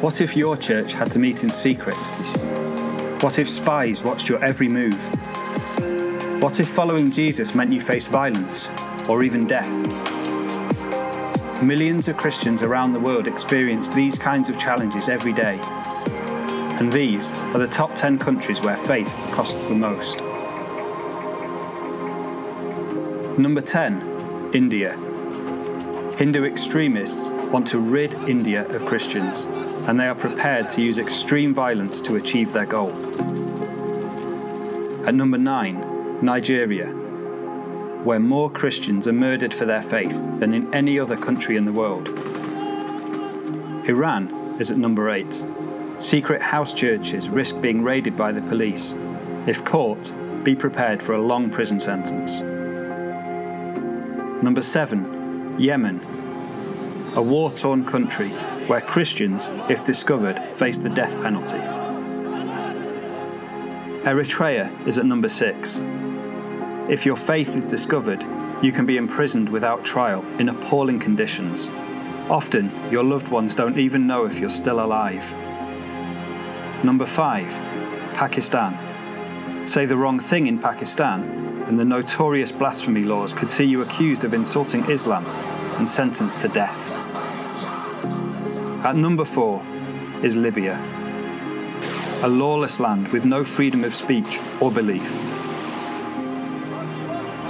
What 0.00 0.20
if 0.20 0.36
your 0.36 0.56
church 0.56 0.94
had 0.94 1.12
to 1.12 1.18
meet 1.18 1.44
in 1.44 1.50
secret? 1.50 1.96
What 3.22 3.38
if 3.38 3.48
spies 3.48 4.02
watched 4.02 4.28
your 4.28 4.42
every 4.42 4.68
move? 4.68 4.98
What 6.42 6.58
if 6.58 6.68
following 6.68 7.10
Jesus 7.10 7.54
meant 7.54 7.72
you 7.72 7.80
faced 7.80 8.08
violence 8.08 8.68
or 9.10 9.24
even 9.24 9.44
death? 9.44 9.68
Millions 11.62 12.06
of 12.06 12.16
Christians 12.16 12.62
around 12.62 12.92
the 12.92 13.00
world 13.00 13.26
experience 13.26 13.88
these 13.88 14.16
kinds 14.16 14.48
of 14.48 14.58
challenges 14.58 15.08
every 15.08 15.32
day. 15.32 15.58
And 16.78 16.92
these 16.92 17.32
are 17.52 17.58
the 17.58 17.66
top 17.66 17.96
10 17.96 18.18
countries 18.18 18.60
where 18.60 18.76
faith 18.76 19.12
costs 19.32 19.64
the 19.66 19.74
most. 19.74 20.18
Number 23.36 23.60
10, 23.60 24.50
India. 24.54 24.92
Hindu 26.16 26.44
extremists 26.44 27.28
want 27.50 27.66
to 27.68 27.78
rid 27.80 28.14
India 28.28 28.66
of 28.68 28.86
Christians 28.86 29.44
and 29.88 29.98
they 29.98 30.06
are 30.06 30.14
prepared 30.14 30.68
to 30.70 30.82
use 30.82 30.98
extreme 30.98 31.52
violence 31.52 32.00
to 32.02 32.14
achieve 32.14 32.52
their 32.52 32.66
goal. 32.66 32.92
At 35.06 35.14
number 35.14 35.38
9, 35.38 36.22
Nigeria. 36.22 36.99
Where 38.04 38.20
more 38.20 38.50
Christians 38.50 39.06
are 39.06 39.12
murdered 39.12 39.52
for 39.52 39.64
their 39.66 39.82
faith 39.82 40.16
than 40.38 40.54
in 40.54 40.72
any 40.74 40.98
other 40.98 41.16
country 41.16 41.56
in 41.56 41.64
the 41.64 41.72
world. 41.72 42.08
Iran 43.88 44.56
is 44.58 44.70
at 44.70 44.78
number 44.78 45.10
8. 45.10 45.42
Secret 45.98 46.40
house 46.40 46.72
churches 46.72 47.28
risk 47.28 47.60
being 47.60 47.82
raided 47.82 48.16
by 48.16 48.32
the 48.32 48.42
police. 48.42 48.94
If 49.46 49.64
caught, 49.64 50.12
be 50.44 50.54
prepared 50.54 51.02
for 51.02 51.12
a 51.12 51.20
long 51.20 51.50
prison 51.50 51.78
sentence. 51.78 52.40
Number 54.42 54.62
7. 54.62 55.56
Yemen. 55.58 56.00
A 57.16 57.22
war 57.22 57.52
torn 57.52 57.84
country 57.84 58.30
where 58.68 58.80
Christians, 58.80 59.50
if 59.68 59.84
discovered, 59.84 60.38
face 60.54 60.78
the 60.78 60.88
death 60.88 61.12
penalty. 61.22 61.58
Eritrea 64.04 64.70
is 64.86 64.96
at 64.96 65.04
number 65.04 65.28
6. 65.28 65.82
If 66.90 67.06
your 67.06 67.14
faith 67.14 67.54
is 67.54 67.64
discovered, 67.64 68.20
you 68.64 68.72
can 68.72 68.84
be 68.84 68.96
imprisoned 68.96 69.48
without 69.48 69.84
trial 69.84 70.24
in 70.40 70.48
appalling 70.48 70.98
conditions. 70.98 71.68
Often, 72.28 72.72
your 72.90 73.04
loved 73.04 73.28
ones 73.28 73.54
don't 73.54 73.78
even 73.78 74.08
know 74.08 74.24
if 74.24 74.40
you're 74.40 74.50
still 74.50 74.84
alive. 74.84 75.22
Number 76.82 77.06
5. 77.06 77.46
Pakistan. 78.14 79.68
Say 79.68 79.86
the 79.86 79.96
wrong 79.96 80.18
thing 80.18 80.48
in 80.48 80.58
Pakistan, 80.58 81.64
and 81.68 81.78
the 81.78 81.84
notorious 81.84 82.50
blasphemy 82.50 83.04
laws 83.04 83.32
could 83.32 83.52
see 83.52 83.64
you 83.64 83.82
accused 83.82 84.24
of 84.24 84.34
insulting 84.34 84.84
Islam 84.90 85.24
and 85.78 85.88
sentenced 85.88 86.40
to 86.40 86.48
death. 86.48 86.90
At 88.84 88.96
number 88.96 89.24
4 89.24 89.62
is 90.24 90.34
Libya. 90.34 90.74
A 92.24 92.28
lawless 92.28 92.80
land 92.80 93.06
with 93.12 93.24
no 93.24 93.44
freedom 93.44 93.84
of 93.84 93.94
speech 93.94 94.40
or 94.60 94.72
belief. 94.72 95.29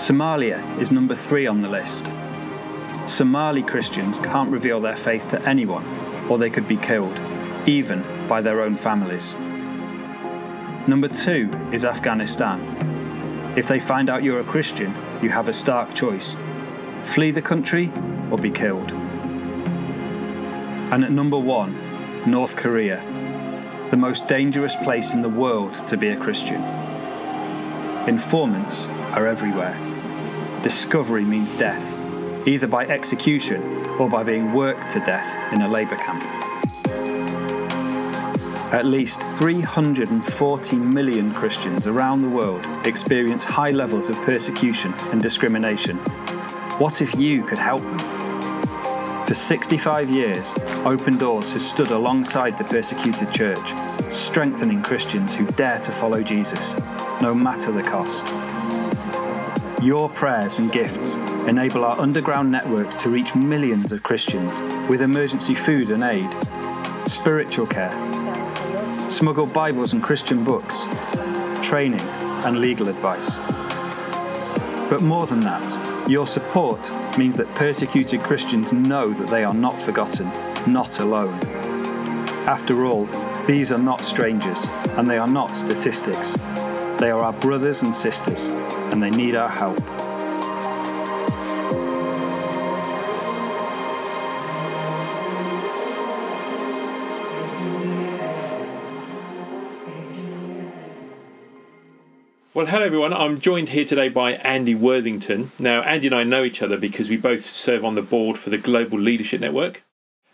Somalia 0.00 0.80
is 0.80 0.90
number 0.90 1.14
3 1.14 1.47
on 1.47 1.61
the 1.61 1.69
list. 1.69 2.11
Somali 3.07 3.62
Christians 3.62 4.19
can't 4.19 4.50
reveal 4.50 4.80
their 4.80 4.97
faith 4.97 5.28
to 5.28 5.42
anyone, 5.47 5.85
or 6.30 6.38
they 6.38 6.49
could 6.49 6.66
be 6.66 6.78
killed, 6.78 7.14
even 7.66 8.02
by 8.26 8.40
their 8.40 8.62
own 8.62 8.76
families. 8.76 9.35
Number 10.88 11.07
two 11.07 11.50
is 11.71 11.85
Afghanistan. 11.85 12.59
If 13.59 13.69
they 13.69 13.78
find 13.78 14.09
out 14.09 14.23
you're 14.23 14.40
a 14.40 14.45
Christian, 14.45 14.95
you 15.21 15.28
have 15.28 15.49
a 15.49 15.52
stark 15.52 15.95
choice 15.95 16.35
flee 17.02 17.30
the 17.30 17.42
country 17.42 17.92
or 18.30 18.38
be 18.38 18.50
killed. 18.50 18.90
And 20.92 21.04
at 21.04 21.12
number 21.12 21.38
one, 21.38 21.76
North 22.25 22.57
Korea, 22.57 23.04
the 23.90 23.99
most 23.99 24.26
dangerous 24.28 24.76
place 24.76 25.12
in 25.12 25.21
the 25.21 25.28
world 25.28 25.87
to 25.88 25.99
be 25.99 26.09
a 26.09 26.16
Christian. 26.16 26.89
Informants 28.07 28.87
are 29.12 29.26
everywhere. 29.26 29.76
Discovery 30.62 31.23
means 31.23 31.52
death, 31.52 31.85
either 32.49 32.66
by 32.66 32.87
execution 32.87 33.62
or 33.99 34.09
by 34.09 34.23
being 34.23 34.54
worked 34.54 34.88
to 34.90 35.00
death 35.00 35.52
in 35.52 35.61
a 35.61 35.69
labour 35.69 35.97
camp. 35.97 36.23
At 38.73 38.87
least 38.87 39.21
340 39.37 40.76
million 40.76 41.35
Christians 41.35 41.87
around 41.87 42.21
the 42.21 42.28
world 42.28 42.64
experience 42.87 43.45
high 43.45 43.73
levels 43.73 44.09
of 44.09 44.16
persecution 44.23 44.95
and 45.12 45.23
discrimination. 45.23 45.99
What 46.78 47.02
if 47.02 47.14
you 47.16 47.45
could 47.45 47.59
help 47.59 47.83
them? 47.83 49.26
For 49.26 49.35
65 49.35 50.09
years, 50.09 50.54
Open 50.87 51.19
Doors 51.19 51.52
has 51.52 51.69
stood 51.69 51.90
alongside 51.90 52.57
the 52.57 52.64
persecuted 52.64 53.30
church, 53.30 53.75
strengthening 54.11 54.83
Christians 54.83 55.35
who 55.35 55.45
dare 55.49 55.78
to 55.80 55.92
follow 55.92 56.23
Jesus, 56.23 56.75
no 57.20 57.34
matter 57.34 57.70
the 57.70 57.82
cost. 57.82 58.26
Your 59.82 60.08
prayers 60.10 60.58
and 60.58 60.70
gifts 60.70 61.16
enable 61.48 61.84
our 61.84 61.98
underground 61.98 62.50
networks 62.50 62.96
to 63.02 63.10
reach 63.10 63.34
millions 63.34 63.92
of 63.92 64.02
Christians 64.02 64.58
with 64.88 65.02
emergency 65.02 65.54
food 65.54 65.90
and 65.90 66.02
aid, 66.02 66.28
spiritual 67.06 67.66
care, 67.66 67.90
smuggled 69.10 69.52
Bibles 69.52 69.92
and 69.92 70.02
Christian 70.02 70.44
books, 70.44 70.84
training, 71.62 72.06
and 72.44 72.60
legal 72.60 72.88
advice. 72.88 73.38
But 74.88 75.02
more 75.02 75.26
than 75.26 75.40
that, 75.40 76.08
your 76.08 76.26
support 76.26 76.90
means 77.16 77.36
that 77.36 77.46
persecuted 77.54 78.20
Christians 78.20 78.72
know 78.72 79.10
that 79.10 79.28
they 79.28 79.44
are 79.44 79.54
not 79.54 79.80
forgotten, 79.80 80.26
not 80.70 81.00
alone. 81.00 81.32
After 82.46 82.84
all, 82.84 83.06
these 83.46 83.72
are 83.72 83.78
not 83.78 84.00
strangers, 84.02 84.66
and 84.98 85.08
they 85.08 85.18
are 85.18 85.28
not 85.28 85.56
statistics. 85.56 86.36
They 87.00 87.11
are 87.11 87.23
our 87.23 87.33
brothers 87.33 87.83
and 87.83 87.97
sisters, 87.97 88.49
and 88.92 89.02
they 89.02 89.09
need 89.09 89.35
our 89.35 89.49
help. 89.49 89.80
Well, 102.52 102.66
hello 102.66 102.85
everyone. 102.85 103.14
I'm 103.14 103.40
joined 103.40 103.71
here 103.71 103.87
today 103.87 104.11
by 104.11 104.33
Andy 104.33 104.75
Worthington. 104.75 105.52
Now, 105.59 105.80
Andy 105.80 106.09
and 106.09 106.14
I 106.14 106.25
know 106.25 106.45
each 106.45 106.61
other 106.61 106.76
because 106.76 107.09
we 107.09 107.16
both 107.16 107.42
serve 107.42 107.83
on 107.83 107.95
the 107.95 108.02
board 108.02 108.37
for 108.37 108.50
the 108.50 108.59
Global 108.59 108.99
Leadership 108.99 109.40
Network. 109.40 109.83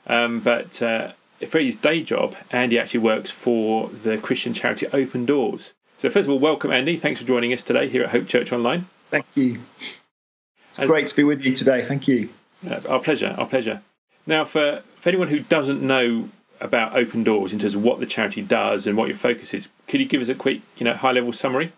Um, 0.08 0.40
but 0.40 0.82
uh, 0.82 1.12
for 1.46 1.60
his 1.60 1.76
day 1.76 2.02
job, 2.02 2.34
Andy 2.50 2.76
actually 2.76 2.98
works 2.98 3.30
for 3.30 3.88
the 3.88 4.18
Christian 4.18 4.52
charity 4.52 4.88
Open 4.92 5.24
Doors. 5.24 5.74
So, 5.98 6.10
first 6.10 6.28
of 6.28 6.32
all, 6.32 6.38
welcome, 6.38 6.72
Andy. 6.72 6.98
Thanks 6.98 7.20
for 7.20 7.26
joining 7.26 7.54
us 7.54 7.62
today 7.62 7.88
here 7.88 8.04
at 8.04 8.10
Hope 8.10 8.26
Church 8.26 8.52
Online. 8.52 8.86
Thank 9.10 9.34
you. 9.34 9.60
It's 10.68 10.78
As, 10.78 10.90
great 10.90 11.06
to 11.06 11.16
be 11.16 11.24
with 11.24 11.42
you 11.42 11.54
today. 11.54 11.82
Thank 11.82 12.06
you. 12.06 12.28
Uh, 12.68 12.82
our 12.86 13.00
pleasure. 13.00 13.34
Our 13.38 13.46
pleasure. 13.46 13.80
Now, 14.26 14.44
for, 14.44 14.82
for 14.98 15.08
anyone 15.08 15.28
who 15.28 15.40
doesn't 15.40 15.80
know 15.80 16.28
about 16.60 16.94
Open 16.94 17.24
Doors 17.24 17.54
in 17.54 17.58
terms 17.58 17.74
of 17.74 17.82
what 17.82 17.98
the 17.98 18.04
charity 18.04 18.42
does 18.42 18.86
and 18.86 18.94
what 18.94 19.08
your 19.08 19.16
focus 19.16 19.54
is, 19.54 19.68
could 19.88 20.00
you 20.00 20.06
give 20.06 20.20
us 20.20 20.28
a 20.28 20.34
quick, 20.34 20.60
you 20.76 20.84
know, 20.84 20.92
high 20.92 21.12
level 21.12 21.32
summary? 21.32 21.72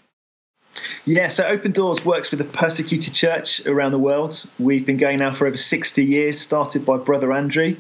Yeah, 1.09 1.29
so 1.29 1.47
Open 1.47 1.73
Doors 1.73 2.05
works 2.05 2.31
with 2.31 2.37
the 2.37 2.45
persecuted 2.45 3.15
church 3.15 3.67
around 3.67 3.93
the 3.93 3.99
world. 3.99 4.45
We've 4.59 4.85
been 4.85 4.99
going 4.99 5.21
now 5.21 5.33
for 5.33 5.47
over 5.47 5.57
60 5.57 6.05
years, 6.05 6.39
started 6.39 6.85
by 6.85 6.99
Brother 6.99 7.33
Andrew, 7.33 7.77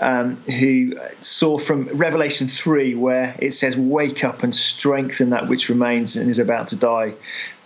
um, 0.00 0.36
who 0.36 0.96
saw 1.20 1.58
from 1.58 1.88
Revelation 1.88 2.46
3, 2.46 2.94
where 2.94 3.34
it 3.40 3.50
says, 3.50 3.76
Wake 3.76 4.22
up 4.22 4.44
and 4.44 4.54
strengthen 4.54 5.30
that 5.30 5.48
which 5.48 5.68
remains 5.68 6.14
and 6.14 6.30
is 6.30 6.38
about 6.38 6.68
to 6.68 6.76
die. 6.76 7.14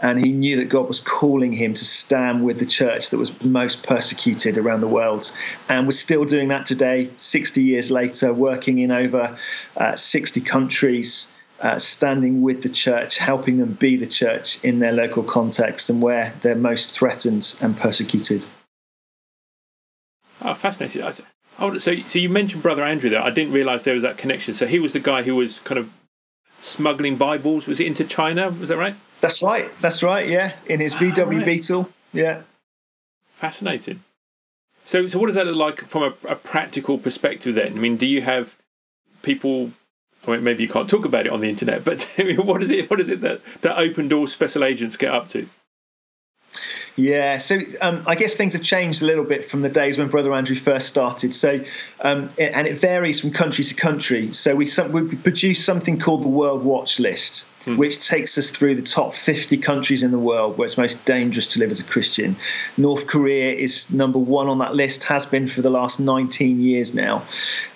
And 0.00 0.18
he 0.18 0.32
knew 0.32 0.56
that 0.56 0.70
God 0.70 0.88
was 0.88 1.00
calling 1.00 1.52
him 1.52 1.74
to 1.74 1.84
stand 1.84 2.42
with 2.42 2.58
the 2.58 2.64
church 2.64 3.10
that 3.10 3.18
was 3.18 3.38
most 3.42 3.82
persecuted 3.82 4.56
around 4.56 4.80
the 4.80 4.88
world. 4.88 5.30
And 5.68 5.86
we're 5.86 5.90
still 5.90 6.24
doing 6.24 6.48
that 6.48 6.64
today, 6.64 7.10
60 7.18 7.62
years 7.62 7.90
later, 7.90 8.32
working 8.32 8.78
in 8.78 8.90
over 8.90 9.36
uh, 9.76 9.94
60 9.94 10.40
countries 10.40 11.30
uh, 11.62 11.78
standing 11.78 12.42
with 12.42 12.62
the 12.62 12.68
church, 12.68 13.18
helping 13.18 13.58
them 13.58 13.72
be 13.72 13.96
the 13.96 14.06
church 14.06 14.62
in 14.64 14.80
their 14.80 14.92
local 14.92 15.22
context 15.22 15.88
and 15.90 16.02
where 16.02 16.34
they're 16.42 16.56
most 16.56 16.90
threatened 16.90 17.56
and 17.60 17.76
persecuted. 17.76 18.44
Oh, 20.42 20.54
fascinating. 20.54 21.04
Oh, 21.60 21.78
so, 21.78 21.94
so 21.94 22.18
you 22.18 22.28
mentioned 22.28 22.64
Brother 22.64 22.82
Andrew 22.82 23.10
there. 23.10 23.22
I 23.22 23.30
didn't 23.30 23.52
realise 23.52 23.84
there 23.84 23.94
was 23.94 24.02
that 24.02 24.18
connection. 24.18 24.54
So 24.54 24.66
he 24.66 24.80
was 24.80 24.92
the 24.92 24.98
guy 24.98 25.22
who 25.22 25.36
was 25.36 25.60
kind 25.60 25.78
of 25.78 25.88
smuggling 26.60 27.16
Bibles. 27.16 27.68
Was 27.68 27.78
it 27.78 27.86
into 27.86 28.04
China? 28.04 28.50
Was 28.50 28.68
that 28.70 28.78
right? 28.78 28.96
That's 29.20 29.40
right. 29.40 29.70
That's 29.80 30.02
right. 30.02 30.28
Yeah, 30.28 30.54
in 30.66 30.80
his 30.80 30.94
VW 30.96 31.18
oh, 31.18 31.24
right. 31.26 31.44
Beetle. 31.44 31.88
Yeah. 32.12 32.42
Fascinating. 33.34 34.02
So, 34.84 35.06
so 35.06 35.20
what 35.20 35.26
does 35.26 35.36
that 35.36 35.46
look 35.46 35.56
like 35.56 35.80
from 35.86 36.02
a, 36.02 36.28
a 36.28 36.34
practical 36.34 36.98
perspective? 36.98 37.54
Then, 37.54 37.74
I 37.74 37.76
mean, 37.76 37.96
do 37.96 38.06
you 38.06 38.22
have 38.22 38.56
people 39.22 39.70
I 40.26 40.30
mean, 40.30 40.44
maybe 40.44 40.62
you 40.62 40.68
can't 40.68 40.88
talk 40.88 41.04
about 41.04 41.26
it 41.26 41.32
on 41.32 41.40
the 41.40 41.48
internet, 41.48 41.84
but 41.84 42.02
what 42.36 42.62
is 42.62 42.70
it? 42.70 42.90
What 42.90 43.00
is 43.00 43.08
it 43.08 43.20
that 43.22 43.40
that 43.62 43.78
open 43.78 44.08
door 44.08 44.28
special 44.28 44.64
agents 44.64 44.96
get 44.96 45.12
up 45.12 45.28
to? 45.30 45.48
Yeah, 46.94 47.38
so 47.38 47.58
um, 47.80 48.02
I 48.06 48.16
guess 48.16 48.36
things 48.36 48.52
have 48.52 48.62
changed 48.62 49.02
a 49.02 49.06
little 49.06 49.24
bit 49.24 49.46
from 49.46 49.62
the 49.62 49.70
days 49.70 49.96
when 49.96 50.08
Brother 50.08 50.34
Andrew 50.34 50.54
first 50.54 50.88
started. 50.88 51.32
So, 51.32 51.60
um, 52.00 52.28
and 52.38 52.66
it 52.66 52.78
varies 52.78 53.20
from 53.20 53.30
country 53.30 53.64
to 53.64 53.74
country. 53.74 54.32
So 54.34 54.54
we, 54.54 54.68
we 54.90 55.16
produce 55.16 55.64
something 55.64 55.98
called 55.98 56.22
the 56.22 56.28
World 56.28 56.62
Watch 56.62 57.00
List, 57.00 57.46
hmm. 57.64 57.78
which 57.78 58.06
takes 58.06 58.36
us 58.36 58.50
through 58.50 58.74
the 58.74 58.82
top 58.82 59.14
50 59.14 59.56
countries 59.58 60.02
in 60.02 60.10
the 60.10 60.18
world 60.18 60.58
where 60.58 60.66
it's 60.66 60.76
most 60.76 61.02
dangerous 61.06 61.48
to 61.48 61.60
live 61.60 61.70
as 61.70 61.80
a 61.80 61.84
Christian. 61.84 62.36
North 62.76 63.06
Korea 63.06 63.54
is 63.54 63.90
number 63.90 64.18
one 64.18 64.48
on 64.48 64.58
that 64.58 64.74
list, 64.74 65.04
has 65.04 65.24
been 65.24 65.48
for 65.48 65.62
the 65.62 65.70
last 65.70 65.98
19 65.98 66.60
years 66.60 66.94
now. 66.94 67.22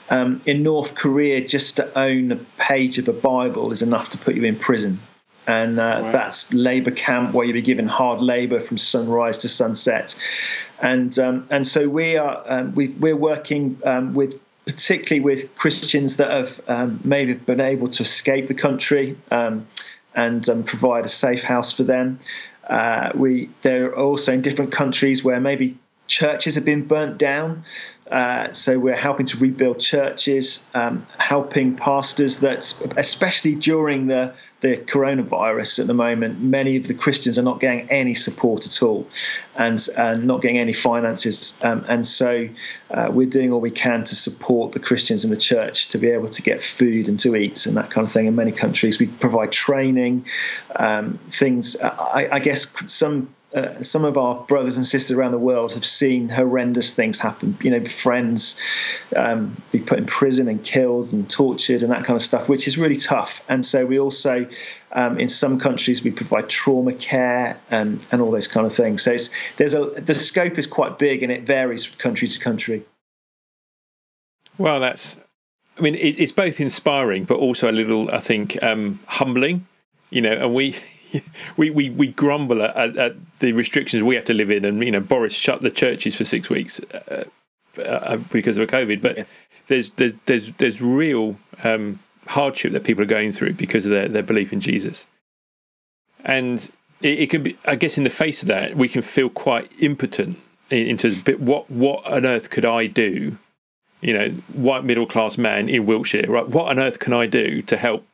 Um, 0.09 0.41
in 0.47 0.63
North 0.63 0.95
Korea, 0.95 1.45
just 1.45 1.77
to 1.77 1.99
own 1.99 2.33
a 2.33 2.37
page 2.59 2.99
of 2.99 3.09
a 3.09 3.13
Bible 3.13 3.73
is 3.73 3.83
enough 3.83 4.11
to 4.11 4.19
put 4.19 4.37
you 4.37 4.45
in 4.45 4.57
prison 4.57 5.01
and 5.47 5.79
uh, 5.79 6.01
wow. 6.03 6.11
that's 6.11 6.53
labour 6.53 6.91
camp 6.91 7.33
where 7.33 7.47
you'll 7.47 7.55
be 7.55 7.63
given 7.63 7.87
hard 7.87 8.21
labour 8.21 8.59
from 8.61 8.77
sunrise 8.77 9.39
to 9.39 9.49
sunset, 9.49 10.15
and 10.81 11.17
um, 11.19 11.47
and 11.51 11.67
so 11.67 11.89
we 11.89 12.17
are 12.17 12.43
um, 12.47 12.75
we 12.75 13.11
are 13.11 13.17
working 13.17 13.81
um, 13.85 14.15
with 14.15 14.41
particularly 14.65 15.21
with 15.21 15.55
Christians 15.57 16.17
that 16.17 16.31
have 16.31 16.61
um, 16.67 17.01
maybe 17.05 17.35
been 17.35 17.61
able 17.61 17.89
to 17.89 18.03
escape 18.03 18.49
the 18.49 18.55
country 18.55 19.17
um, 19.31 19.69
and 20.15 20.47
um, 20.49 20.65
provide 20.65 21.05
a 21.05 21.09
safe 21.09 21.45
house 21.45 21.73
for 21.73 21.85
them. 21.85 22.19
Uh, 22.67 23.13
we 23.15 23.51
there 23.63 23.87
are 23.87 23.97
also 23.97 24.33
in 24.33 24.43
different 24.43 24.73
countries 24.73 25.23
where 25.23 25.39
maybe 25.39 25.79
churches 26.09 26.57
have 26.57 26.65
been 26.65 26.87
burnt 26.87 27.19
down. 27.19 27.65
Uh, 28.11 28.53
so 28.53 28.79
we're 28.79 28.95
helping 28.95 29.27
to 29.27 29.37
rebuild 29.39 29.81
churches, 29.81 30.65
um, 30.75 31.07
helping 31.19 31.75
pastors 31.75 32.39
that, 32.39 32.73
especially 32.97 33.57
during 33.57 34.07
the, 34.07 34.33
the 34.61 34.77
coronavirus 34.77 35.81
at 35.81 35.87
the 35.89 35.95
moment, 35.95 36.41
many 36.41 36.77
of 36.77 36.87
the 36.87 36.95
Christians 36.95 37.37
are 37.37 37.43
not 37.43 37.59
getting 37.59 37.91
any 37.91 38.15
support 38.15 38.65
at 38.65 38.81
all 38.81 39.09
and 39.57 39.85
uh, 39.97 40.15
not 40.15 40.41
getting 40.41 40.59
any 40.59 40.73
finances. 40.73 41.59
Um, 41.63 41.85
and 41.89 42.07
so 42.07 42.49
uh, 42.91 43.11
we're 43.13 43.29
doing 43.29 43.53
all 43.53 43.61
we 43.61 43.73
can 43.73 44.05
to 44.05 44.15
support 44.15 44.71
the 44.71 44.81
Christians 44.81 45.25
in 45.25 45.31
the 45.31 45.37
church 45.37 45.89
to 45.89 45.99
be 45.99 46.11
able 46.11 46.29
to 46.29 46.43
get 46.43 46.63
food 46.63 47.09
and 47.09 47.19
to 47.21 47.35
eat 47.35 47.67
and 47.67 47.77
that 47.77 47.91
kind 47.91 48.07
of 48.07 48.13
thing. 48.13 48.27
In 48.27 48.37
many 48.37 48.53
countries, 48.53 49.01
we 49.01 49.07
provide 49.07 49.51
training, 49.51 50.27
um, 50.77 51.19
things. 51.19 51.77
I, 51.81 52.29
I 52.31 52.39
guess 52.39 52.73
some 52.87 53.35
uh, 53.57 53.83
some 53.83 54.05
of 54.05 54.19
our 54.19 54.45
brothers 54.45 54.77
and 54.77 54.87
sisters 54.87 55.17
around 55.17 55.33
the 55.33 55.39
world 55.39 55.73
have 55.73 55.87
seen 55.87 56.29
horrendous 56.29 56.95
things 56.95 57.19
happen. 57.19 57.57
You 57.63 57.71
know, 57.71 57.85
friends 57.87 58.61
um, 59.17 59.57
be 59.73 59.79
put 59.79 59.99
in 59.99 60.05
prison 60.05 60.47
and 60.47 60.63
killed 60.63 61.15
and 61.15 61.29
tortured 61.29 61.83
and 61.83 61.91
that 61.91 62.05
kind 62.05 62.17
of 62.17 62.23
stuff, 62.23 62.51
which 62.51 62.69
is 62.69 62.77
really 62.77 62.97
tough. 62.97 63.43
And 63.49 63.65
so 63.65 63.87
we 63.87 63.99
also, 63.99 64.47
um, 64.93 65.19
in 65.19 65.31
some 65.31 65.59
countries, 65.59 66.05
we 66.05 66.11
provide 66.11 66.51
trauma 66.51 66.93
care 66.93 67.59
and, 67.71 68.05
and 68.13 68.21
all 68.21 68.31
those 68.31 68.47
kind 68.47 68.67
of 68.67 68.75
things. 68.75 69.03
So 69.03 69.17
there's 69.57 69.73
a 69.73 69.87
the 69.87 70.15
scope 70.15 70.59
is 70.59 70.67
quite 70.67 70.99
big 70.99 71.23
and 71.23 71.33
it 71.33 71.45
varies 71.45 71.83
from 71.87 71.99
country 71.99 72.29
to 72.29 72.39
country. 72.39 72.85
Well, 74.59 74.81
that's. 74.81 75.17
I 75.79 75.83
mean, 75.83 75.95
it, 75.95 76.19
it's 76.19 76.33
both 76.33 76.61
inspiring, 76.61 77.25
but 77.25 77.39
also 77.39 77.71
a 77.71 77.73
little, 77.73 78.11
I 78.11 78.19
think, 78.19 78.63
um, 78.63 79.01
humbling. 79.07 79.67
You 80.11 80.21
know, 80.21 80.33
and 80.33 80.55
we 80.55 80.77
we, 81.57 81.71
we, 81.71 81.91
we 81.91 82.09
grumble 82.09 82.63
at, 82.63 82.97
at, 82.99 83.39
the 83.39 83.53
restrictions 83.53 84.03
we 84.03 84.15
have 84.15 84.25
to 84.27 84.35
live 84.35 84.51
in, 84.51 84.65
and 84.65 84.83
you 84.83 84.91
know 84.91 85.01
Boris 85.01 85.35
shut 85.35 85.61
the 85.61 85.71
churches 85.71 86.17
for 86.17 86.25
six 86.25 86.51
weeks 86.51 86.81
uh, 86.81 87.25
uh, 87.85 88.17
because 88.31 88.57
of 88.57 88.69
COVID. 88.69 89.03
But 89.03 89.19
yeah. 89.19 89.25
there's 89.69 89.91
there's 89.91 90.15
there's 90.27 90.53
there's 90.53 90.81
real 90.81 91.37
um, 91.65 92.01
hardship 92.27 92.73
that 92.73 92.85
people 92.85 93.03
are 93.03 93.07
going 93.07 93.33
through 93.33 93.55
because 93.55 93.87
of 93.87 93.93
their, 93.93 94.09
their 94.09 94.23
belief 94.23 94.53
in 94.53 94.61
Jesus, 94.61 95.07
and 96.25 96.71
it, 97.01 97.21
it 97.21 97.31
can 97.31 97.43
be. 97.43 97.57
I 97.67 97.77
guess 97.77 97.99
in 97.99 98.05
the 98.05 98.11
face 98.11 98.43
of 98.43 98.49
that, 98.49 98.77
we 98.77 98.89
can 98.89 99.03
feel 99.03 99.29
quite 99.29 99.71
impotent 99.81 100.39
in, 100.71 100.87
in 100.87 100.97
terms 100.97 101.19
of 101.27 101.41
what 101.41 101.71
what 101.71 102.07
on 102.07 102.27
earth 102.27 102.51
could 102.51 102.65
I 102.65 102.87
do? 102.87 103.37
You 104.01 104.13
know, 104.13 104.29
white 104.53 104.85
middle 104.85 105.07
class 105.07 105.39
man 105.39 105.69
in 105.69 105.87
Wiltshire, 105.87 106.27
right? 106.29 106.49
What 106.49 106.69
on 106.69 106.79
earth 106.79 106.99
can 106.99 107.13
I 107.13 107.27
do 107.27 107.63
to 107.63 107.77
help 107.77 108.07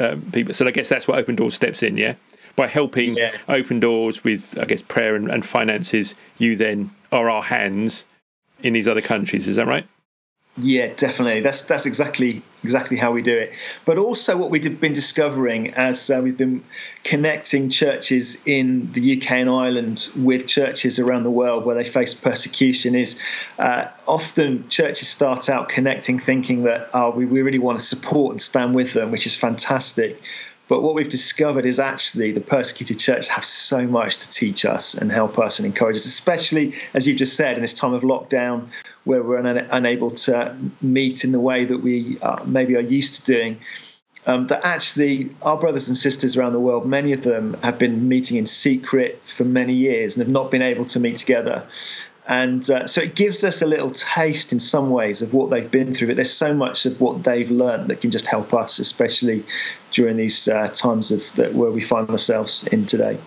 um, 0.00 0.22
people. 0.32 0.54
So 0.54 0.66
I 0.66 0.70
guess 0.70 0.88
that's 0.88 1.06
what 1.06 1.18
Open 1.18 1.36
Doors 1.36 1.54
steps 1.54 1.82
in, 1.82 1.96
yeah. 1.96 2.14
By 2.56 2.66
helping 2.66 3.14
yeah. 3.14 3.36
Open 3.48 3.78
Doors 3.78 4.24
with, 4.24 4.58
I 4.58 4.64
guess, 4.64 4.82
prayer 4.82 5.14
and, 5.14 5.30
and 5.30 5.44
finances, 5.44 6.14
you 6.38 6.56
then 6.56 6.90
are 7.12 7.30
our 7.30 7.42
hands 7.42 8.04
in 8.62 8.72
these 8.72 8.88
other 8.88 9.00
countries. 9.00 9.46
Is 9.46 9.56
that 9.56 9.66
right? 9.66 9.86
Yeah, 10.62 10.92
definitely. 10.94 11.40
That's 11.40 11.64
that's 11.64 11.86
exactly 11.86 12.42
exactly 12.62 12.96
how 12.96 13.12
we 13.12 13.22
do 13.22 13.36
it. 13.36 13.54
But 13.84 13.98
also, 13.98 14.36
what 14.36 14.50
we've 14.50 14.80
been 14.80 14.92
discovering 14.92 15.74
as 15.74 16.10
uh, 16.10 16.20
we've 16.22 16.36
been 16.36 16.64
connecting 17.02 17.70
churches 17.70 18.42
in 18.46 18.92
the 18.92 19.16
UK 19.16 19.32
and 19.32 19.48
Ireland 19.48 20.08
with 20.16 20.46
churches 20.46 20.98
around 20.98 21.22
the 21.22 21.30
world 21.30 21.64
where 21.64 21.76
they 21.76 21.84
face 21.84 22.14
persecution 22.14 22.94
is 22.94 23.18
uh, 23.58 23.86
often 24.06 24.68
churches 24.68 25.08
start 25.08 25.48
out 25.48 25.68
connecting, 25.68 26.18
thinking 26.18 26.64
that 26.64 26.90
oh, 26.92 27.10
we, 27.10 27.24
we 27.24 27.42
really 27.42 27.58
want 27.58 27.78
to 27.78 27.84
support 27.84 28.32
and 28.32 28.40
stand 28.40 28.74
with 28.74 28.92
them, 28.92 29.10
which 29.12 29.26
is 29.26 29.36
fantastic. 29.36 30.20
But 30.68 30.82
what 30.82 30.94
we've 30.94 31.08
discovered 31.08 31.66
is 31.66 31.80
actually 31.80 32.30
the 32.30 32.40
persecuted 32.40 32.98
church 32.98 33.26
have 33.26 33.44
so 33.44 33.88
much 33.88 34.18
to 34.18 34.28
teach 34.28 34.64
us 34.64 34.94
and 34.94 35.10
help 35.10 35.36
us 35.36 35.58
and 35.58 35.66
encourage 35.66 35.96
us, 35.96 36.04
especially 36.04 36.74
as 36.94 37.08
you've 37.08 37.18
just 37.18 37.34
said 37.36 37.56
in 37.56 37.62
this 37.62 37.74
time 37.74 37.92
of 37.92 38.02
lockdown 38.02 38.68
where 39.04 39.22
we're 39.22 39.38
un- 39.38 39.68
unable 39.70 40.10
to 40.10 40.56
meet 40.80 41.24
in 41.24 41.32
the 41.32 41.40
way 41.40 41.64
that 41.64 41.78
we 41.78 42.18
uh, 42.20 42.42
maybe 42.44 42.76
are 42.76 42.80
used 42.80 43.14
to 43.14 43.32
doing. 43.32 43.60
Um, 44.26 44.44
that 44.46 44.66
actually 44.66 45.34
our 45.40 45.56
brothers 45.56 45.88
and 45.88 45.96
sisters 45.96 46.36
around 46.36 46.52
the 46.52 46.60
world, 46.60 46.86
many 46.86 47.12
of 47.12 47.22
them 47.22 47.54
have 47.62 47.78
been 47.78 48.08
meeting 48.08 48.36
in 48.36 48.44
secret 48.44 49.24
for 49.24 49.44
many 49.44 49.72
years 49.72 50.16
and 50.16 50.26
have 50.26 50.32
not 50.32 50.50
been 50.50 50.60
able 50.60 50.84
to 50.86 51.00
meet 51.00 51.16
together. 51.16 51.66
And 52.28 52.68
uh, 52.70 52.86
so 52.86 53.00
it 53.00 53.14
gives 53.14 53.42
us 53.44 53.62
a 53.62 53.66
little 53.66 53.90
taste 53.90 54.52
in 54.52 54.60
some 54.60 54.90
ways 54.90 55.22
of 55.22 55.32
what 55.32 55.50
they've 55.50 55.70
been 55.70 55.92
through. 55.92 56.08
But 56.08 56.16
there's 56.16 56.32
so 56.32 56.54
much 56.54 56.84
of 56.86 57.00
what 57.00 57.24
they've 57.24 57.50
learned 57.50 57.88
that 57.88 58.02
can 58.02 58.10
just 58.10 58.26
help 58.26 58.52
us, 58.52 58.78
especially 58.78 59.44
during 59.90 60.16
these 60.16 60.46
uh, 60.46 60.68
times 60.68 61.10
of 61.10 61.26
where 61.36 61.70
we 61.70 61.80
find 61.80 62.10
ourselves 62.10 62.64
in 62.64 62.86
today. 62.86 63.18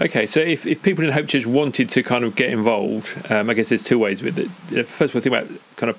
Okay, 0.00 0.24
so 0.24 0.40
if, 0.40 0.64
if 0.64 0.82
people 0.82 1.04
in 1.04 1.10
Hope 1.10 1.26
Church 1.26 1.46
wanted 1.46 1.90
to 1.90 2.02
kind 2.02 2.24
of 2.24 2.34
get 2.34 2.50
involved, 2.50 3.30
um, 3.30 3.50
I 3.50 3.54
guess 3.54 3.68
there's 3.68 3.84
two 3.84 3.98
ways 3.98 4.22
with 4.22 4.38
it. 4.38 4.86
First 4.86 5.12
of 5.12 5.16
all, 5.16 5.20
think 5.20 5.34
about 5.34 5.48
kind 5.76 5.90
of 5.90 5.98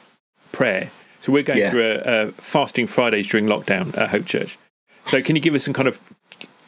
prayer. 0.52 0.90
So 1.20 1.32
we're 1.32 1.44
going 1.44 1.60
yeah. 1.60 1.70
through 1.70 2.02
a, 2.04 2.28
a, 2.28 2.32
fasting 2.32 2.88
Fridays 2.88 3.28
during 3.28 3.46
lockdown 3.46 3.96
at 3.96 4.10
Hope 4.10 4.26
Church. 4.26 4.58
So 5.06 5.22
can 5.22 5.36
you 5.36 5.42
give 5.42 5.54
us 5.54 5.64
some 5.64 5.74
kind 5.74 5.88
of 5.88 6.02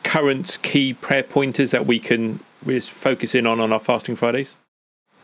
current 0.03 0.59
key 0.61 0.93
prayer 0.93 1.23
pointers 1.23 1.71
that 1.71 1.87
we 1.87 1.97
can 1.97 2.39
we 2.63 2.79
focus 2.79 3.33
in 3.33 3.47
on 3.47 3.59
on 3.59 3.73
our 3.73 3.79
fasting 3.79 4.15
Fridays? 4.15 4.55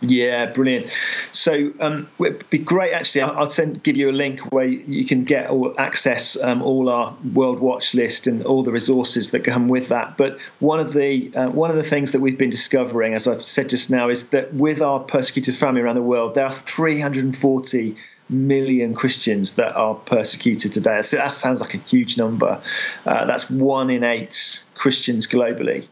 Yeah, 0.01 0.45
brilliant. 0.45 0.87
So 1.33 1.73
um, 1.81 2.09
it'd 2.19 2.49
be 2.49 2.57
great. 2.57 2.93
Actually, 2.93 3.23
I'll, 3.23 3.47
send 3.47 3.83
give 3.83 3.97
you 3.97 4.09
a 4.09 4.13
link 4.13 4.39
where 4.51 4.65
you 4.65 5.05
can 5.05 5.25
get 5.25 5.49
all 5.49 5.75
access 5.77 6.41
um, 6.41 6.61
all 6.61 6.87
our 6.87 7.17
World 7.33 7.59
Watch 7.59 7.93
list 7.93 8.27
and 8.27 8.45
all 8.45 8.63
the 8.63 8.71
resources 8.71 9.31
that 9.31 9.43
come 9.43 9.67
with 9.67 9.89
that. 9.89 10.15
But 10.15 10.39
one 10.59 10.79
of 10.79 10.93
the 10.93 11.35
uh, 11.35 11.49
one 11.49 11.69
of 11.69 11.75
the 11.75 11.83
things 11.83 12.13
that 12.13 12.21
we've 12.21 12.37
been 12.37 12.49
discovering, 12.49 13.13
as 13.13 13.27
I've 13.27 13.43
said 13.43 13.69
just 13.69 13.89
now, 13.89 14.07
is 14.07 14.29
that 14.29 14.53
with 14.53 14.81
our 14.81 15.01
persecuted 15.01 15.55
family 15.55 15.81
around 15.81 15.95
the 15.95 16.01
world, 16.01 16.33
there 16.33 16.45
are 16.45 16.51
340 16.51 17.97
million 18.29 18.93
Christians 18.93 19.55
that 19.55 19.75
are 19.75 19.95
persecuted 19.95 20.71
today. 20.71 21.01
So 21.01 21.17
that 21.17 21.31
sounds 21.33 21.59
like 21.59 21.73
a 21.73 21.77
huge 21.77 22.17
number. 22.17 22.61
Uh, 23.05 23.25
that's 23.25 23.49
one 23.49 23.89
in 23.89 24.05
eight 24.05 24.63
Christians 24.75 25.27
globally. 25.27 25.87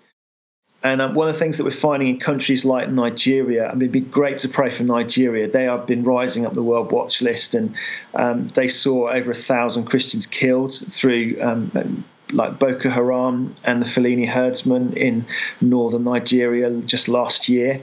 And 0.83 1.01
um, 1.01 1.15
one 1.15 1.27
of 1.27 1.33
the 1.33 1.39
things 1.39 1.57
that 1.57 1.63
we're 1.63 1.71
finding 1.71 2.09
in 2.09 2.19
countries 2.19 2.63
like 2.63 2.89
Nigeria, 2.89 3.67
I 3.67 3.73
mean, 3.73 3.83
it'd 3.83 3.91
be 3.91 4.01
great 4.01 4.39
to 4.39 4.49
pray 4.49 4.69
for 4.69 4.83
Nigeria. 4.83 5.47
They 5.47 5.63
have 5.63 5.87
been 5.87 6.03
rising 6.03 6.45
up 6.45 6.53
the 6.53 6.63
World 6.63 6.91
Watch 6.91 7.21
list, 7.21 7.55
and 7.55 7.75
um, 8.13 8.49
they 8.49 8.67
saw 8.67 9.09
over 9.09 9.31
a 9.31 9.35
thousand 9.35 9.85
Christians 9.85 10.27
killed 10.27 10.73
through 10.73 11.37
um, 11.41 12.05
like 12.31 12.59
Boko 12.59 12.89
Haram 12.89 13.55
and 13.63 13.81
the 13.81 13.85
Fulani 13.87 14.25
herdsmen 14.25 14.93
in 14.93 15.25
northern 15.61 16.03
Nigeria 16.03 16.69
just 16.81 17.07
last 17.07 17.49
year. 17.49 17.81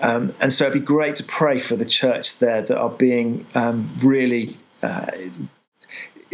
Um, 0.00 0.34
and 0.40 0.52
so 0.52 0.64
it'd 0.66 0.74
be 0.74 0.86
great 0.86 1.16
to 1.16 1.24
pray 1.24 1.58
for 1.58 1.76
the 1.76 1.86
church 1.86 2.38
there 2.38 2.62
that 2.62 2.76
are 2.76 2.90
being 2.90 3.46
um, 3.54 3.90
really. 4.02 4.56
Uh, 4.82 5.10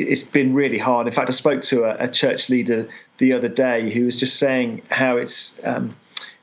it's 0.03 0.23
been 0.23 0.55
really 0.55 0.79
hard. 0.79 1.07
In 1.07 1.13
fact, 1.13 1.29
I 1.29 1.33
spoke 1.33 1.63
to 1.63 1.85
a, 1.85 2.05
a, 2.05 2.09
church 2.09 2.51
leader 2.51 2.89
the 3.19 3.33
other 3.33 3.49
day 3.49 3.91
who 3.91 4.05
was 4.05 4.19
just 4.19 4.39
saying 4.39 4.83
how 4.91 5.17
it's 5.17 5.59
um, 5.65 5.97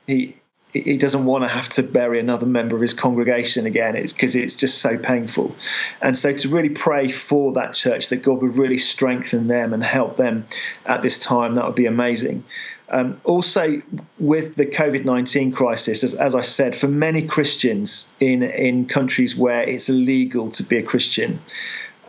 he 0.06 0.36
he 0.72 0.96
doesn't 0.98 1.24
want 1.24 1.42
to 1.44 1.48
have 1.48 1.68
to 1.68 1.82
bury 1.82 2.20
another 2.20 2.46
member 2.46 2.76
of 2.76 2.82
his 2.82 2.94
congregation 2.94 3.66
again. 3.66 3.96
It's 3.96 4.12
because 4.12 4.36
it's 4.36 4.54
just 4.54 4.78
so 4.78 4.98
painful. 4.98 5.54
And 6.00 6.16
so 6.16 6.32
to 6.32 6.48
really 6.48 6.68
pray 6.68 7.10
for 7.10 7.54
that 7.54 7.74
church 7.74 8.10
that 8.10 8.18
God 8.18 8.40
would 8.42 8.56
really 8.56 8.78
strengthen 8.78 9.48
them 9.48 9.72
and 9.72 9.82
help 9.82 10.16
them 10.16 10.46
at 10.86 11.02
this 11.02 11.18
time, 11.18 11.54
that 11.54 11.66
would 11.66 11.74
be 11.74 11.86
amazing. 11.86 12.44
Um, 12.88 13.20
also, 13.22 13.82
with 14.18 14.56
the 14.56 14.66
COVID 14.66 15.04
19 15.04 15.52
crisis, 15.52 16.02
as, 16.02 16.14
as, 16.14 16.34
I 16.34 16.42
said, 16.42 16.74
for 16.74 16.88
many 16.88 17.22
Christians 17.22 18.10
in, 18.18 18.42
in 18.42 18.86
countries 18.86 19.36
where 19.36 19.62
it's 19.62 19.88
illegal 19.88 20.50
to 20.52 20.64
be 20.64 20.78
a 20.78 20.82
Christian, 20.82 21.40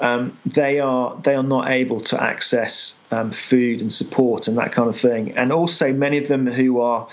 um, 0.01 0.35
they 0.47 0.79
are 0.79 1.15
they 1.17 1.35
are 1.35 1.43
not 1.43 1.69
able 1.69 2.01
to 2.01 2.21
access 2.21 2.99
um, 3.11 3.31
food 3.31 3.81
and 3.81 3.93
support 3.93 4.47
and 4.47 4.57
that 4.57 4.71
kind 4.71 4.89
of 4.89 4.97
thing. 4.97 5.37
And 5.37 5.53
also, 5.53 5.93
many 5.93 6.17
of 6.17 6.27
them 6.27 6.47
who 6.47 6.81
are 6.81 7.07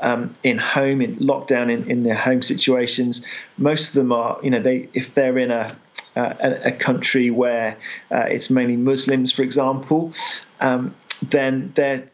um, 0.00 0.34
in 0.42 0.58
home 0.58 1.00
in 1.00 1.16
lockdown 1.16 1.72
in, 1.72 1.90
in 1.90 2.02
their 2.02 2.14
home 2.14 2.42
situations, 2.42 3.24
most 3.56 3.88
of 3.88 3.94
them 3.94 4.12
are 4.12 4.38
you 4.42 4.50
know 4.50 4.60
they 4.60 4.88
if 4.92 5.14
they're 5.14 5.38
in 5.38 5.50
a 5.50 5.76
a, 6.16 6.60
a 6.66 6.72
country 6.72 7.30
where 7.30 7.76
uh, 8.10 8.26
it's 8.28 8.50
mainly 8.50 8.76
Muslims, 8.76 9.32
for 9.32 9.42
example, 9.42 10.12
um, 10.60 10.94
then 11.22 11.72
they're 11.74 12.08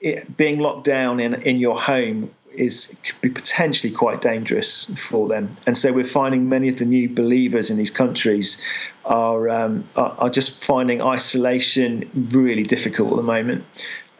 it, 0.00 0.36
being 0.36 0.58
locked 0.58 0.84
down 0.84 1.20
in 1.20 1.34
in 1.34 1.58
your 1.58 1.80
home 1.80 2.30
is 2.56 2.94
could 3.02 3.20
be 3.20 3.30
potentially 3.30 3.92
quite 3.92 4.20
dangerous 4.20 4.84
for 4.96 5.28
them. 5.28 5.56
And 5.66 5.76
so 5.76 5.92
we're 5.92 6.04
finding 6.04 6.48
many 6.48 6.68
of 6.68 6.78
the 6.78 6.84
new 6.84 7.08
believers 7.08 7.70
in 7.70 7.76
these 7.76 7.90
countries 7.90 8.60
are 9.04 9.48
um, 9.48 9.88
are, 9.96 10.14
are, 10.18 10.30
just 10.30 10.64
finding 10.64 11.00
isolation 11.00 12.10
really 12.30 12.64
difficult 12.64 13.10
at 13.10 13.16
the 13.16 13.22
moment. 13.22 13.64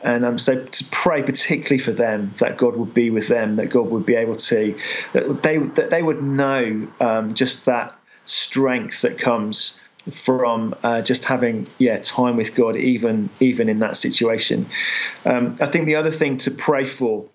And 0.03 0.25
um, 0.25 0.39
so 0.39 0.65
to 0.65 0.85
pray 0.85 1.23
particularly 1.23 1.79
for 1.79 1.93
them 1.93 2.33
that 2.39 2.57
God 2.57 2.77
would 2.77 2.95
be 2.95 3.11
with 3.11 3.29
them, 3.29 3.57
that 3.57 3.69
God 3.69 3.91
would 3.91 4.07
be 4.07 4.15
able 4.15 4.37
to, 4.37 4.77
that 5.13 5.43
they 5.43 5.59
that 5.59 5.91
they 5.91 6.03
would 6.03 6.23
know 6.23 6.89
um, 7.01 7.35
just 7.35 7.67
that 7.67 7.99
strength 8.25 9.03
that 9.03 9.19
comes 9.19 9.79
from 10.11 10.75
uh, 10.83 11.03
just 11.03 11.25
having 11.25 11.67
yeah 11.79 11.99
time 11.99 12.37
with 12.37 12.55
God, 12.55 12.77
even 12.77 13.31
even 13.41 13.69
in 13.69 13.81
that 13.81 13.97
situation. 13.97 14.67
Um, 15.25 15.57
I 15.61 15.67
think 15.67 15.87
the 15.87 15.97
other 15.97 16.11
thing 16.11 16.39
to 16.39 16.51
pray 16.51 16.85
for 16.85 17.29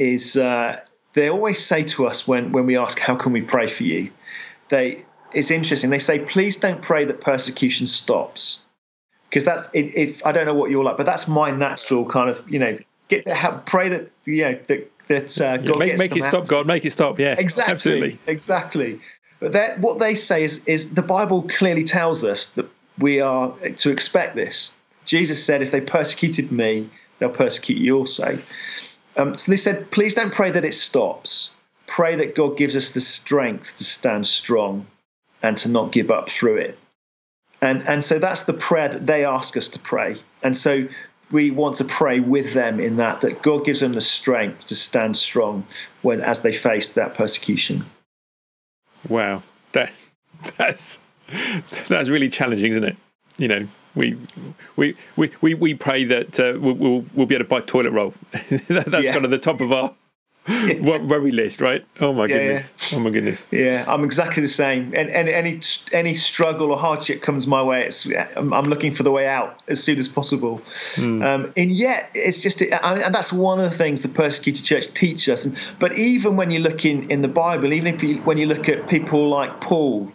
is 0.00 0.36
uh, 0.36 0.80
they 1.12 1.28
always 1.28 1.64
say 1.64 1.84
to 1.84 2.06
us 2.06 2.26
when 2.26 2.52
when 2.52 2.66
we 2.66 2.76
ask 2.76 2.98
how 2.98 3.16
can 3.16 3.32
we 3.32 3.42
pray 3.42 3.66
for 3.66 3.84
you, 3.84 4.10
they 4.68 5.04
it's 5.32 5.50
interesting. 5.50 5.90
They 5.90 5.98
say 5.98 6.18
please 6.18 6.56
don't 6.56 6.80
pray 6.80 7.04
that 7.04 7.20
persecution 7.20 7.86
stops 7.86 8.60
because 9.28 9.44
that's 9.44 9.68
if 9.74 10.24
I 10.24 10.32
don't 10.32 10.46
know 10.46 10.54
what 10.54 10.70
you're 10.70 10.84
like, 10.84 10.96
but 10.96 11.06
that's 11.06 11.28
my 11.28 11.50
natural 11.50 12.06
kind 12.06 12.30
of 12.30 12.42
you 12.50 12.58
know 12.58 12.78
get 13.08 13.28
help 13.28 13.66
pray 13.66 13.90
that 13.90 14.10
you 14.24 14.42
know 14.42 14.58
that 14.68 14.90
that 15.08 15.40
uh, 15.40 15.58
God 15.58 15.80
yeah, 15.80 15.96
make, 15.96 15.98
make 15.98 16.16
it 16.16 16.24
stop, 16.24 16.48
God, 16.48 16.66
make 16.66 16.84
it 16.84 16.92
stop. 16.92 17.18
Yeah, 17.18 17.34
exactly, 17.38 17.72
absolutely, 17.72 18.18
exactly. 18.26 19.00
But 19.40 19.78
what 19.80 19.98
they 19.98 20.14
say 20.14 20.44
is, 20.44 20.64
is 20.66 20.92
the 20.92 21.02
Bible 21.02 21.42
clearly 21.42 21.82
tells 21.82 22.24
us 22.24 22.48
that 22.48 22.66
we 22.98 23.20
are 23.20 23.54
to 23.76 23.90
expect 23.90 24.36
this. 24.36 24.72
Jesus 25.06 25.42
said, 25.42 25.62
if 25.62 25.70
they 25.70 25.80
persecuted 25.80 26.52
me, 26.52 26.90
they'll 27.18 27.30
persecute 27.30 27.78
you 27.78 27.96
also. 27.96 28.38
Um, 29.16 29.34
so 29.34 29.52
they 29.52 29.56
said, 29.56 29.90
please 29.90 30.14
don't 30.14 30.32
pray 30.32 30.50
that 30.50 30.64
it 30.64 30.74
stops. 30.74 31.50
Pray 31.86 32.16
that 32.16 32.34
God 32.34 32.56
gives 32.56 32.76
us 32.76 32.92
the 32.92 33.00
strength 33.00 33.76
to 33.78 33.84
stand 33.84 34.26
strong 34.26 34.86
and 35.42 35.56
to 35.58 35.68
not 35.68 35.92
give 35.92 36.10
up 36.10 36.28
through 36.28 36.56
it. 36.56 36.78
And, 37.60 37.86
and 37.86 38.02
so 38.02 38.18
that's 38.18 38.44
the 38.44 38.52
prayer 38.52 38.88
that 38.88 39.06
they 39.06 39.24
ask 39.24 39.56
us 39.56 39.70
to 39.70 39.78
pray. 39.78 40.16
And 40.42 40.56
so 40.56 40.88
we 41.30 41.50
want 41.50 41.76
to 41.76 41.84
pray 41.84 42.20
with 42.20 42.54
them 42.54 42.80
in 42.80 42.96
that, 42.96 43.20
that 43.22 43.42
God 43.42 43.64
gives 43.64 43.80
them 43.80 43.92
the 43.92 44.00
strength 44.00 44.66
to 44.66 44.74
stand 44.74 45.16
strong 45.16 45.66
when 46.02 46.20
as 46.20 46.42
they 46.42 46.52
face 46.52 46.94
that 46.94 47.14
persecution. 47.14 47.84
Wow, 49.08 49.42
that 49.72 49.92
that's 50.56 50.98
that's 51.88 52.08
really 52.08 52.28
challenging, 52.28 52.70
isn't 52.70 52.84
it? 52.84 52.96
You 53.38 53.48
know, 53.48 53.68
we 53.94 54.16
we 54.76 54.96
we 55.16 55.30
we, 55.40 55.54
we 55.54 55.74
pray 55.74 56.04
that 56.04 56.38
uh, 56.38 56.58
we'll, 56.58 56.74
we'll, 56.74 57.04
we'll 57.14 57.26
be 57.26 57.34
able 57.34 57.44
to 57.44 57.48
buy 57.48 57.60
toilet 57.60 57.90
roll. 57.90 58.14
that's 58.32 59.04
yeah. 59.04 59.12
kind 59.12 59.24
of 59.24 59.30
the 59.30 59.38
top 59.38 59.60
of 59.60 59.72
our 59.72 59.94
worry 60.80 61.30
list, 61.30 61.60
right? 61.60 61.84
Oh 62.00 62.12
my 62.12 62.22
yeah, 62.22 62.28
goodness! 62.28 62.72
Yeah. 62.90 62.98
Oh 62.98 63.00
my 63.00 63.10
goodness! 63.10 63.46
Yeah, 63.50 63.84
I'm 63.86 64.04
exactly 64.04 64.40
the 64.40 64.48
same. 64.48 64.94
And, 64.94 65.10
and 65.10 65.28
any 65.28 65.60
any 65.92 66.14
struggle 66.14 66.70
or 66.70 66.78
hardship 66.78 67.22
comes 67.22 67.46
my 67.46 67.62
way, 67.62 67.84
it's 67.84 68.08
I'm, 68.36 68.52
I'm 68.52 68.64
looking 68.64 68.92
for 68.92 69.02
the 69.02 69.10
way 69.10 69.28
out 69.28 69.60
as 69.68 69.82
soon 69.82 69.98
as 69.98 70.08
possible. 70.08 70.62
Mm. 70.94 71.24
Um, 71.24 71.52
and 71.56 71.70
yet, 71.70 72.10
it's 72.14 72.42
just, 72.42 72.62
and 72.62 73.14
that's 73.14 73.32
one 73.32 73.58
of 73.58 73.70
the 73.70 73.76
things 73.76 74.02
the 74.02 74.08
persecuted 74.08 74.64
church 74.64 74.92
teach 74.94 75.28
us. 75.28 75.44
And, 75.44 75.56
but 75.78 75.98
even 75.98 76.36
when 76.36 76.50
you 76.50 76.60
look 76.60 76.84
in 76.84 77.10
in 77.10 77.20
the 77.22 77.28
Bible, 77.28 77.72
even 77.72 77.94
if 77.94 78.02
you, 78.02 78.18
when 78.22 78.38
you 78.38 78.46
look 78.46 78.68
at 78.68 78.88
people 78.88 79.28
like 79.28 79.60
Paul. 79.60 80.12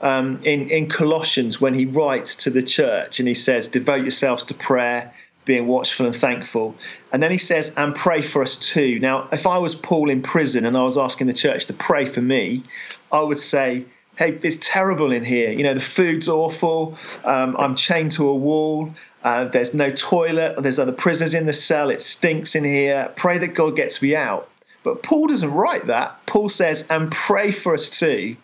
Um, 0.00 0.40
in, 0.44 0.70
in 0.70 0.88
Colossians, 0.88 1.60
when 1.60 1.74
he 1.74 1.86
writes 1.86 2.36
to 2.44 2.50
the 2.50 2.62
church 2.62 3.18
and 3.18 3.28
he 3.28 3.34
says, 3.34 3.68
Devote 3.68 4.02
yourselves 4.02 4.44
to 4.44 4.54
prayer, 4.54 5.12
being 5.48 5.66
watchful 5.66 6.06
and 6.06 6.14
thankful. 6.14 6.76
And 7.10 7.22
then 7.22 7.30
he 7.30 7.38
says, 7.38 7.72
and 7.76 7.94
pray 7.94 8.22
for 8.22 8.42
us 8.42 8.56
too. 8.56 9.00
Now, 9.00 9.28
if 9.32 9.46
I 9.46 9.58
was 9.58 9.74
Paul 9.74 10.10
in 10.10 10.22
prison 10.22 10.66
and 10.66 10.76
I 10.76 10.82
was 10.82 10.98
asking 10.98 11.26
the 11.26 11.32
church 11.32 11.66
to 11.66 11.72
pray 11.72 12.04
for 12.04 12.20
me, 12.20 12.64
I 13.10 13.22
would 13.22 13.38
say, 13.38 13.86
hey, 14.16 14.38
it's 14.42 14.58
terrible 14.60 15.10
in 15.10 15.24
here. 15.24 15.50
You 15.50 15.62
know, 15.62 15.74
the 15.74 15.80
food's 15.80 16.28
awful. 16.28 16.98
Um, 17.24 17.56
I'm 17.58 17.76
chained 17.76 18.12
to 18.12 18.28
a 18.28 18.34
wall. 18.34 18.94
Uh, 19.24 19.46
there's 19.46 19.72
no 19.72 19.90
toilet. 19.90 20.62
There's 20.62 20.78
other 20.78 20.92
prisoners 20.92 21.34
in 21.34 21.46
the 21.46 21.52
cell. 21.52 21.88
It 21.88 22.02
stinks 22.02 22.54
in 22.54 22.64
here. 22.64 23.10
Pray 23.16 23.38
that 23.38 23.54
God 23.54 23.74
gets 23.74 24.02
me 24.02 24.14
out. 24.14 24.50
But 24.82 25.02
Paul 25.02 25.28
doesn't 25.28 25.50
write 25.50 25.86
that. 25.86 26.26
Paul 26.26 26.48
says, 26.48 26.86
and 26.90 27.10
pray 27.10 27.52
for 27.52 27.74
us 27.74 27.88
too, 27.88 28.36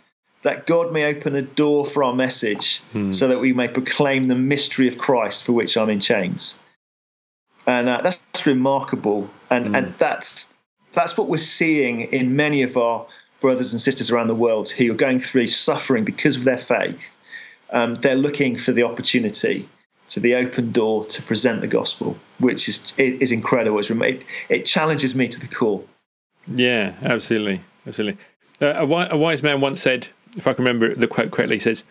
that 0.45 0.67
God 0.67 0.93
may 0.93 1.05
open 1.05 1.35
a 1.35 1.43
door 1.43 1.85
for 1.85 2.05
our 2.05 2.15
message 2.15 2.81
hmm. 2.93 3.13
so 3.13 3.29
that 3.29 3.41
we 3.41 3.53
may 3.53 3.69
proclaim 3.69 4.29
the 4.29 4.35
mystery 4.35 4.89
of 4.89 4.97
Christ 4.97 5.45
for 5.45 5.53
which 5.53 5.77
I'm 5.77 5.91
in 5.91 6.01
chains 6.01 6.55
and 7.67 7.89
uh, 7.89 8.01
that's, 8.03 8.21
remarkable. 8.47 9.31
And 9.49 9.69
mm. 9.69 9.79
and 9.79 9.95
that's 9.97 10.53
that's 10.93 11.17
what 11.17 11.29
we're 11.29 11.39
seeing 11.39 12.03
in 12.03 12.37
many 12.37 12.63
of 12.63 12.77
our 12.77 13.07
brothers 13.41 13.73
and 13.73 13.81
sisters 13.81 14.11
around 14.11 14.27
the 14.27 14.35
world 14.35 14.69
who 14.69 14.93
are 14.93 14.97
going 14.97 15.19
through 15.19 15.47
suffering 15.47 16.05
because 16.05 16.37
of 16.37 16.45
their 16.45 16.59
faith. 16.59 17.17
Um, 17.71 17.95
they're 17.95 18.17
looking 18.17 18.57
for 18.57 18.73
the 18.73 18.83
opportunity 18.83 19.67
to 20.09 20.21
the 20.21 20.35
open 20.35 20.73
door 20.73 21.07
to 21.07 21.23
present 21.23 21.63
the 21.63 21.67
gospel, 21.67 22.19
which 22.39 22.69
is 22.69 22.93
is 22.99 23.33
incredible. 23.33 23.79
It, 23.79 24.25
it 24.51 24.67
challenges 24.67 25.15
me 25.15 25.29
to 25.29 25.41
the 25.41 25.49
core. 25.49 25.83
Yeah, 26.47 26.93
absolutely, 27.03 27.63
absolutely. 27.87 28.21
Uh, 28.61 28.87
a, 28.87 29.17
wise 29.17 29.43
man 29.43 29.63
once 29.63 29.81
said, 29.81 30.09
if 30.37 30.47
I 30.47 30.53
can 30.53 30.65
remember 30.65 30.95
the 30.95 31.07
quote 31.07 31.31
correctly, 31.31 31.59
says, 31.61 31.85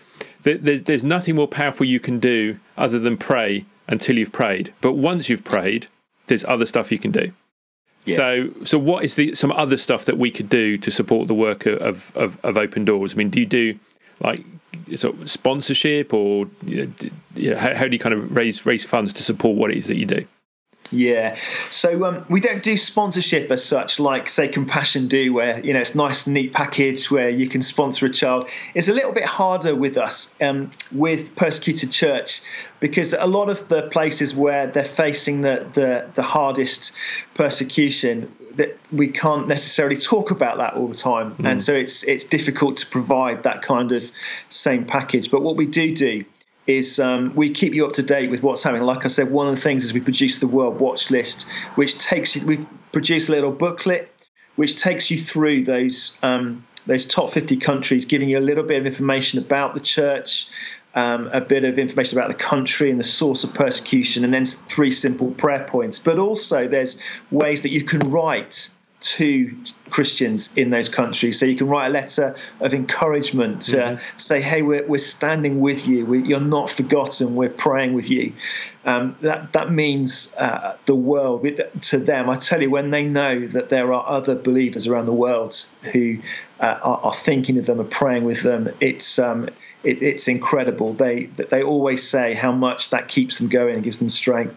"There's 0.43 0.81
there's 0.81 1.03
nothing 1.03 1.35
more 1.35 1.47
powerful 1.47 1.85
you 1.85 1.99
can 1.99 2.19
do 2.19 2.59
other 2.77 2.99
than 2.99 3.17
pray 3.17 3.65
until 3.87 4.17
you've 4.17 4.31
prayed. 4.31 4.73
But 4.81 4.93
once 4.93 5.29
you've 5.29 5.43
prayed, 5.43 5.87
there's 6.27 6.45
other 6.45 6.65
stuff 6.65 6.91
you 6.91 6.99
can 6.99 7.11
do. 7.11 7.31
Yeah. 8.05 8.15
So, 8.15 8.49
so 8.63 8.77
what 8.77 9.03
is 9.05 9.15
the 9.15 9.33
some 9.35 9.51
other 9.53 9.77
stuff 9.77 10.05
that 10.05 10.17
we 10.17 10.29
could 10.29 10.49
do 10.49 10.77
to 10.77 10.91
support 10.91 11.27
the 11.27 11.33
work 11.33 11.65
of, 11.65 12.11
of, 12.15 12.37
of 12.43 12.57
Open 12.57 12.83
Doors? 12.83 13.13
I 13.13 13.17
mean, 13.17 13.29
do 13.29 13.39
you 13.39 13.45
do 13.45 13.79
like 14.19 14.43
sort 14.95 15.19
of 15.19 15.29
sponsorship, 15.29 16.13
or 16.13 16.47
you 16.65 16.93
know, 17.35 17.57
how, 17.57 17.73
how 17.73 17.85
do 17.85 17.93
you 17.93 17.99
kind 17.99 18.13
of 18.13 18.35
raise 18.35 18.65
raise 18.65 18.83
funds 18.83 19.13
to 19.13 19.23
support 19.23 19.57
what 19.57 19.71
it 19.71 19.77
is 19.77 19.87
that 19.87 19.95
you 19.95 20.05
do? 20.05 20.25
Yeah, 20.91 21.35
so 21.71 22.05
um, 22.05 22.25
we 22.29 22.39
don't 22.39 22.61
do 22.61 22.77
sponsorship 22.77 23.49
as 23.49 23.63
such, 23.63 23.99
like 23.99 24.29
say 24.29 24.47
Compassion 24.47 25.07
do, 25.07 25.33
where 25.33 25.59
you 25.59 25.73
know 25.73 25.79
it's 25.79 25.95
nice, 25.95 26.27
neat 26.27 26.53
package 26.53 27.09
where 27.09 27.29
you 27.29 27.49
can 27.49 27.61
sponsor 27.61 28.05
a 28.05 28.11
child. 28.11 28.49
It's 28.75 28.89
a 28.89 28.93
little 28.93 29.11
bit 29.11 29.25
harder 29.25 29.75
with 29.75 29.97
us 29.97 30.33
um, 30.39 30.71
with 30.93 31.35
persecuted 31.35 31.91
church 31.91 32.41
because 32.79 33.13
a 33.13 33.25
lot 33.25 33.49
of 33.49 33.67
the 33.69 33.83
places 33.83 34.35
where 34.35 34.67
they're 34.67 34.85
facing 34.85 35.41
the 35.41 35.65
the, 35.73 36.11
the 36.13 36.21
hardest 36.21 36.91
persecution, 37.33 38.31
that 38.55 38.77
we 38.91 39.07
can't 39.07 39.47
necessarily 39.47 39.97
talk 39.97 40.29
about 40.29 40.57
that 40.59 40.75
all 40.75 40.87
the 40.87 40.97
time, 40.97 41.35
mm. 41.35 41.49
and 41.49 41.61
so 41.61 41.73
it's 41.73 42.03
it's 42.03 42.25
difficult 42.25 42.77
to 42.77 42.87
provide 42.87 43.43
that 43.43 43.63
kind 43.63 43.91
of 43.93 44.11
same 44.49 44.85
package. 44.85 45.31
But 45.31 45.41
what 45.41 45.55
we 45.55 45.65
do 45.65 45.95
do 45.95 46.25
is 46.65 46.99
um, 46.99 47.35
we 47.35 47.51
keep 47.51 47.73
you 47.73 47.85
up 47.85 47.93
to 47.93 48.03
date 48.03 48.31
with 48.31 48.41
what's 48.41 48.63
happening. 48.63 48.83
Like 48.83 49.05
I 49.05 49.09
said, 49.09 49.29
one 49.29 49.47
of 49.47 49.55
the 49.55 49.61
things 49.61 49.83
is 49.83 49.93
we 49.93 49.99
produce 49.99 50.39
the 50.39 50.47
World 50.47 50.79
Watch 50.79 51.11
List, 51.11 51.47
which 51.75 51.97
takes 51.97 52.35
you. 52.35 52.45
We 52.45 52.65
produce 52.91 53.27
a 53.29 53.31
little 53.31 53.51
booklet 53.51 54.09
which 54.55 54.75
takes 54.75 55.09
you 55.09 55.17
through 55.17 55.63
those 55.63 56.17
um, 56.21 56.65
those 56.85 57.05
top 57.05 57.31
50 57.31 57.57
countries, 57.57 58.05
giving 58.05 58.29
you 58.29 58.39
a 58.39 58.41
little 58.41 58.63
bit 58.63 58.79
of 58.79 58.85
information 58.85 59.39
about 59.39 59.73
the 59.73 59.79
church, 59.79 60.47
um, 60.95 61.29
a 61.31 61.39
bit 61.39 61.63
of 61.63 61.79
information 61.79 62.17
about 62.17 62.27
the 62.27 62.35
country 62.35 62.91
and 62.91 62.99
the 62.99 63.05
source 63.05 63.45
of 63.45 63.53
persecution, 63.53 64.23
and 64.25 64.33
then 64.33 64.45
three 64.45 64.91
simple 64.91 65.31
prayer 65.31 65.65
points. 65.67 65.97
But 65.97 66.19
also, 66.19 66.67
there's 66.67 66.99
ways 67.31 67.61
that 67.63 67.69
you 67.69 67.83
can 67.83 67.99
write 67.99 68.69
to 69.03 69.55
Christians 69.89 70.55
in 70.55 70.69
those 70.69 70.89
countries. 70.89 71.39
So 71.39 71.45
you 71.45 71.55
can 71.55 71.67
write 71.67 71.87
a 71.87 71.89
letter 71.89 72.35
of 72.61 72.73
encouragement 72.73 73.63
to 73.63 73.77
mm-hmm. 73.77 74.17
say, 74.17 74.41
hey, 74.41 74.61
we're, 74.61 74.87
we're 74.87 74.97
standing 74.97 75.59
with 75.59 75.87
you. 75.87 76.05
We, 76.05 76.23
you're 76.23 76.39
not 76.39 76.69
forgotten. 76.69 77.35
We're 77.35 77.49
praying 77.49 77.93
with 77.93 78.09
you. 78.09 78.33
Um, 78.85 79.15
that, 79.21 79.51
that 79.51 79.71
means 79.71 80.33
uh, 80.37 80.77
the 80.85 80.95
world 80.95 81.47
to 81.81 81.97
them. 81.99 82.29
I 82.29 82.37
tell 82.37 82.61
you, 82.61 82.69
when 82.69 82.91
they 82.91 83.03
know 83.03 83.45
that 83.47 83.69
there 83.69 83.93
are 83.93 84.05
other 84.07 84.35
believers 84.35 84.87
around 84.87 85.05
the 85.05 85.13
world 85.13 85.65
who 85.91 86.17
uh, 86.59 86.79
are, 86.81 86.99
are, 87.03 87.13
thinking 87.13 87.57
of 87.57 87.65
them 87.65 87.79
and 87.79 87.89
praying 87.89 88.23
with 88.23 88.41
them, 88.41 88.69
it's. 88.79 89.19
Um, 89.19 89.49
it, 89.83 90.01
it's 90.01 90.29
incredible. 90.29 90.93
They 90.93 91.25
they 91.25 91.61
always 91.61 92.07
say 92.07 92.33
how 92.33 92.53
much 92.53 92.91
that 92.91 93.09
keeps 93.09 93.37
them 93.37 93.49
going 93.49 93.75
and 93.75 93.83
gives 93.83 93.99
them 93.99 94.07
strength. 94.07 94.55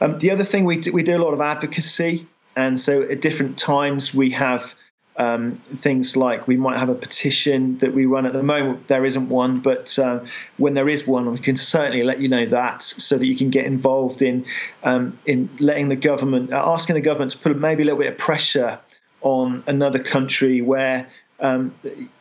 Um, 0.00 0.18
the 0.18 0.30
other 0.30 0.44
thing 0.44 0.64
we 0.64 0.78
do, 0.78 0.92
we 0.92 1.02
do 1.02 1.14
a 1.14 1.22
lot 1.22 1.34
of 1.34 1.42
advocacy. 1.42 2.26
And 2.56 2.78
so 2.78 3.02
at 3.02 3.20
different 3.20 3.58
times, 3.58 4.14
we 4.14 4.30
have 4.30 4.74
um, 5.16 5.60
things 5.76 6.16
like 6.16 6.46
we 6.48 6.56
might 6.56 6.76
have 6.76 6.88
a 6.88 6.94
petition 6.94 7.78
that 7.78 7.94
we 7.94 8.06
run 8.06 8.26
at 8.26 8.32
the 8.32 8.42
moment. 8.42 8.88
There 8.88 9.04
isn't 9.04 9.28
one, 9.28 9.58
but 9.58 9.98
uh, 9.98 10.24
when 10.56 10.74
there 10.74 10.88
is 10.88 11.06
one, 11.06 11.30
we 11.30 11.38
can 11.38 11.56
certainly 11.56 12.02
let 12.02 12.20
you 12.20 12.28
know 12.28 12.46
that 12.46 12.82
so 12.82 13.18
that 13.18 13.26
you 13.26 13.36
can 13.36 13.50
get 13.50 13.66
involved 13.66 14.22
in 14.22 14.46
um, 14.82 15.18
in 15.26 15.50
letting 15.58 15.88
the 15.88 15.96
government, 15.96 16.52
uh, 16.52 16.62
asking 16.64 16.94
the 16.94 17.02
government 17.02 17.32
to 17.32 17.38
put 17.38 17.56
maybe 17.58 17.82
a 17.82 17.86
little 17.86 18.00
bit 18.00 18.12
of 18.12 18.18
pressure 18.18 18.78
on 19.20 19.62
another 19.66 19.98
country 19.98 20.62
where 20.62 21.08
um, 21.40 21.74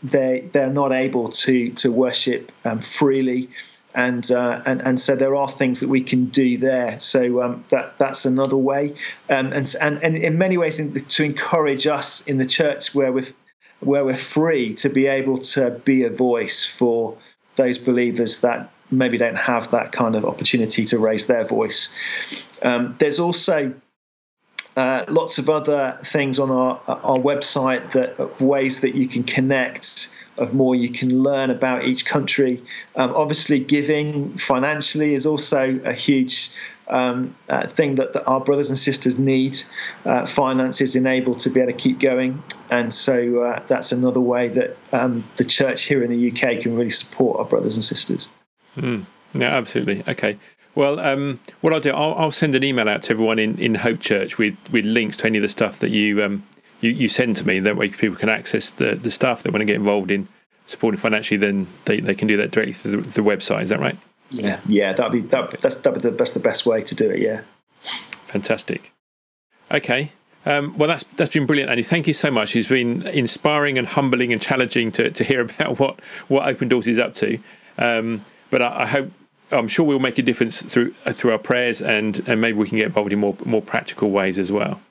they 0.03 0.49
they're 0.51 0.69
not 0.69 0.91
able 0.91 1.29
to 1.29 1.71
to 1.73 1.91
worship 1.91 2.51
um, 2.65 2.79
freely 2.79 3.49
and 3.93 4.29
uh, 4.31 4.61
and 4.65 4.81
and 4.81 4.99
so 4.99 5.15
there 5.15 5.35
are 5.35 5.47
things 5.47 5.81
that 5.81 5.89
we 5.89 6.01
can 6.01 6.25
do 6.25 6.57
there. 6.57 6.99
So 6.99 7.41
um, 7.41 7.63
that 7.69 7.97
that's 7.97 8.25
another 8.25 8.57
way, 8.57 8.95
um, 9.29 9.53
and 9.53 9.75
and 9.81 10.03
and 10.03 10.17
in 10.17 10.37
many 10.37 10.57
ways 10.57 10.79
in, 10.79 10.93
to 10.93 11.23
encourage 11.23 11.87
us 11.87 12.21
in 12.27 12.37
the 12.37 12.45
church 12.45 12.95
where 12.95 13.11
we're 13.11 13.27
where 13.79 14.05
we're 14.05 14.15
free 14.15 14.75
to 14.75 14.89
be 14.89 15.07
able 15.07 15.39
to 15.39 15.71
be 15.71 16.03
a 16.03 16.09
voice 16.09 16.65
for 16.65 17.17
those 17.55 17.77
believers 17.77 18.39
that 18.41 18.71
maybe 18.89 19.17
don't 19.17 19.35
have 19.35 19.71
that 19.71 19.91
kind 19.91 20.15
of 20.15 20.25
opportunity 20.25 20.85
to 20.85 20.99
raise 20.99 21.27
their 21.27 21.43
voice. 21.43 21.89
Um, 22.61 22.95
there's 22.99 23.19
also 23.19 23.73
uh, 24.77 25.05
lots 25.07 25.37
of 25.37 25.49
other 25.49 25.97
things 26.03 26.39
on 26.39 26.49
our 26.49 26.79
our 26.87 27.17
website 27.17 27.91
that 27.91 28.39
ways 28.39 28.81
that 28.81 28.95
you 28.95 29.07
can 29.07 29.23
connect 29.23 30.13
of 30.41 30.53
more 30.53 30.75
you 30.75 30.89
can 30.89 31.23
learn 31.23 31.49
about 31.49 31.85
each 31.85 32.05
country. 32.05 32.63
Um, 32.95 33.13
obviously, 33.15 33.59
giving 33.59 34.37
financially 34.37 35.13
is 35.13 35.25
also 35.25 35.79
a 35.83 35.93
huge 35.93 36.51
um, 36.87 37.35
uh, 37.47 37.67
thing 37.67 37.95
that, 37.95 38.13
that, 38.13 38.25
our 38.25 38.41
brothers 38.41 38.69
and 38.69 38.77
sisters 38.77 39.17
need. 39.17 39.61
Uh, 40.03 40.25
finances 40.25 40.95
enable 40.95 41.35
to 41.35 41.49
be 41.49 41.61
able 41.61 41.71
to 41.71 41.77
keep 41.77 41.99
going, 41.99 42.43
and 42.69 42.93
so 42.93 43.41
uh, 43.41 43.63
that's 43.67 43.91
another 43.91 44.19
way 44.19 44.49
that 44.49 44.77
um, 44.91 45.23
the 45.37 45.45
church 45.45 45.83
here 45.83 46.03
in 46.03 46.09
the 46.09 46.31
UK 46.31 46.61
can 46.61 46.75
really 46.75 46.89
support 46.89 47.39
our 47.39 47.45
brothers 47.45 47.75
and 47.75 47.83
sisters. 47.83 48.27
Mm. 48.75 49.05
Yeah, 49.33 49.55
absolutely. 49.55 50.03
Okay. 50.07 50.37
Well, 50.73 50.99
um, 50.99 51.39
what 51.59 51.73
I'll 51.73 51.79
do, 51.79 51.91
I'll, 51.91 52.15
I'll, 52.15 52.31
send 52.31 52.55
an 52.55 52.63
email 52.63 52.87
out 52.87 53.03
to 53.03 53.11
everyone 53.11 53.39
in, 53.39 53.57
in 53.59 53.75
Hope 53.75 53.99
Church 53.99 54.37
with, 54.37 54.55
with 54.71 54.85
links 54.85 55.17
to 55.17 55.25
any 55.25 55.37
of 55.37 55.41
the 55.41 55.49
stuff 55.49 55.79
that 55.79 55.89
you 55.89 56.23
um, 56.23 56.43
you, 56.81 56.91
you 56.91 57.09
send 57.09 57.37
to 57.37 57.47
me. 57.47 57.59
That 57.59 57.77
way, 57.77 57.89
people 57.89 58.17
can 58.17 58.29
access 58.29 58.71
the, 58.71 58.95
the 58.95 59.11
stuff 59.11 59.43
they 59.43 59.49
want 59.49 59.61
to 59.61 59.65
get 59.65 59.75
involved 59.75 60.11
in 60.11 60.27
supporting 60.65 60.99
financially. 60.99 61.37
Then 61.37 61.67
they, 61.85 61.99
they 61.99 62.15
can 62.15 62.27
do 62.27 62.37
that 62.37 62.51
directly 62.51 62.73
through 62.73 63.03
the, 63.03 63.09
the 63.09 63.21
website. 63.21 63.63
Is 63.63 63.69
that 63.69 63.79
right? 63.79 63.97
Yeah, 64.29 64.59
yeah. 64.67 64.93
That'd 64.93 65.11
be 65.11 65.21
that, 65.29 65.61
that's 65.61 65.75
that'd 65.75 66.01
be 66.01 66.09
the 66.09 66.15
best 66.15 66.33
the 66.33 66.39
best 66.39 66.65
way 66.65 66.81
to 66.81 66.95
do 66.95 67.09
it. 67.09 67.19
Yeah. 67.19 67.41
Fantastic. 68.25 68.91
Okay. 69.71 70.11
Um, 70.45 70.75
well, 70.77 70.87
that's 70.87 71.03
that's 71.17 71.33
been 71.33 71.45
brilliant, 71.45 71.69
Andy. 71.69 71.83
Thank 71.83 72.07
you 72.07 72.13
so 72.13 72.31
much. 72.31 72.55
It's 72.55 72.67
been 72.67 73.03
inspiring 73.07 73.77
and 73.77 73.87
humbling 73.87 74.33
and 74.33 74.41
challenging 74.41 74.91
to, 74.93 75.11
to 75.11 75.23
hear 75.23 75.41
about 75.59 75.79
what, 75.79 75.99
what 76.27 76.47
Open 76.47 76.67
Doors 76.67 76.87
is 76.87 76.97
up 76.97 77.13
to. 77.15 77.37
Um, 77.77 78.21
but 78.49 78.61
I, 78.61 78.83
I, 78.83 78.85
hope 78.85 79.11
I'm 79.51 79.67
sure 79.67 79.85
we'll 79.85 79.99
make 79.99 80.17
a 80.17 80.21
difference 80.21 80.61
through 80.61 80.93
through 81.11 81.31
our 81.31 81.37
prayers 81.37 81.81
and 81.81 82.27
and 82.27 82.41
maybe 82.41 82.57
we 82.57 82.67
can 82.67 82.79
get 82.79 82.87
involved 82.87 83.13
in 83.13 83.19
more 83.19 83.35
more 83.45 83.61
practical 83.61 84.09
ways 84.09 84.39
as 84.39 84.51
well. 84.51 84.81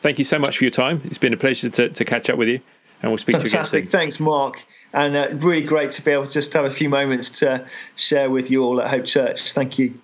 Thank 0.00 0.18
you 0.18 0.24
so 0.24 0.38
much 0.38 0.58
for 0.58 0.64
your 0.64 0.70
time. 0.70 1.02
It's 1.04 1.18
been 1.18 1.32
a 1.32 1.36
pleasure 1.36 1.68
to, 1.70 1.88
to 1.88 2.04
catch 2.04 2.30
up 2.30 2.38
with 2.38 2.48
you, 2.48 2.60
and 3.02 3.10
we'll 3.10 3.18
speak 3.18 3.36
Fantastic. 3.36 3.70
to 3.70 3.76
you 3.78 3.82
again. 3.82 3.90
Thanks, 3.90 4.20
Mark. 4.20 4.64
And 4.92 5.16
uh, 5.16 5.28
really 5.40 5.62
great 5.62 5.90
to 5.92 6.02
be 6.02 6.12
able 6.12 6.26
to 6.26 6.32
just 6.32 6.52
have 6.54 6.64
a 6.64 6.70
few 6.70 6.88
moments 6.88 7.40
to 7.40 7.66
share 7.96 8.30
with 8.30 8.50
you 8.50 8.62
all 8.62 8.80
at 8.80 8.88
Hope 8.88 9.04
Church. 9.04 9.52
Thank 9.52 9.78
you. 9.78 10.00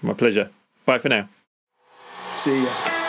My 0.00 0.14
pleasure. 0.14 0.50
Bye 0.86 0.98
for 0.98 1.08
now. 1.08 1.28
See 2.36 2.62
you. 2.62 3.01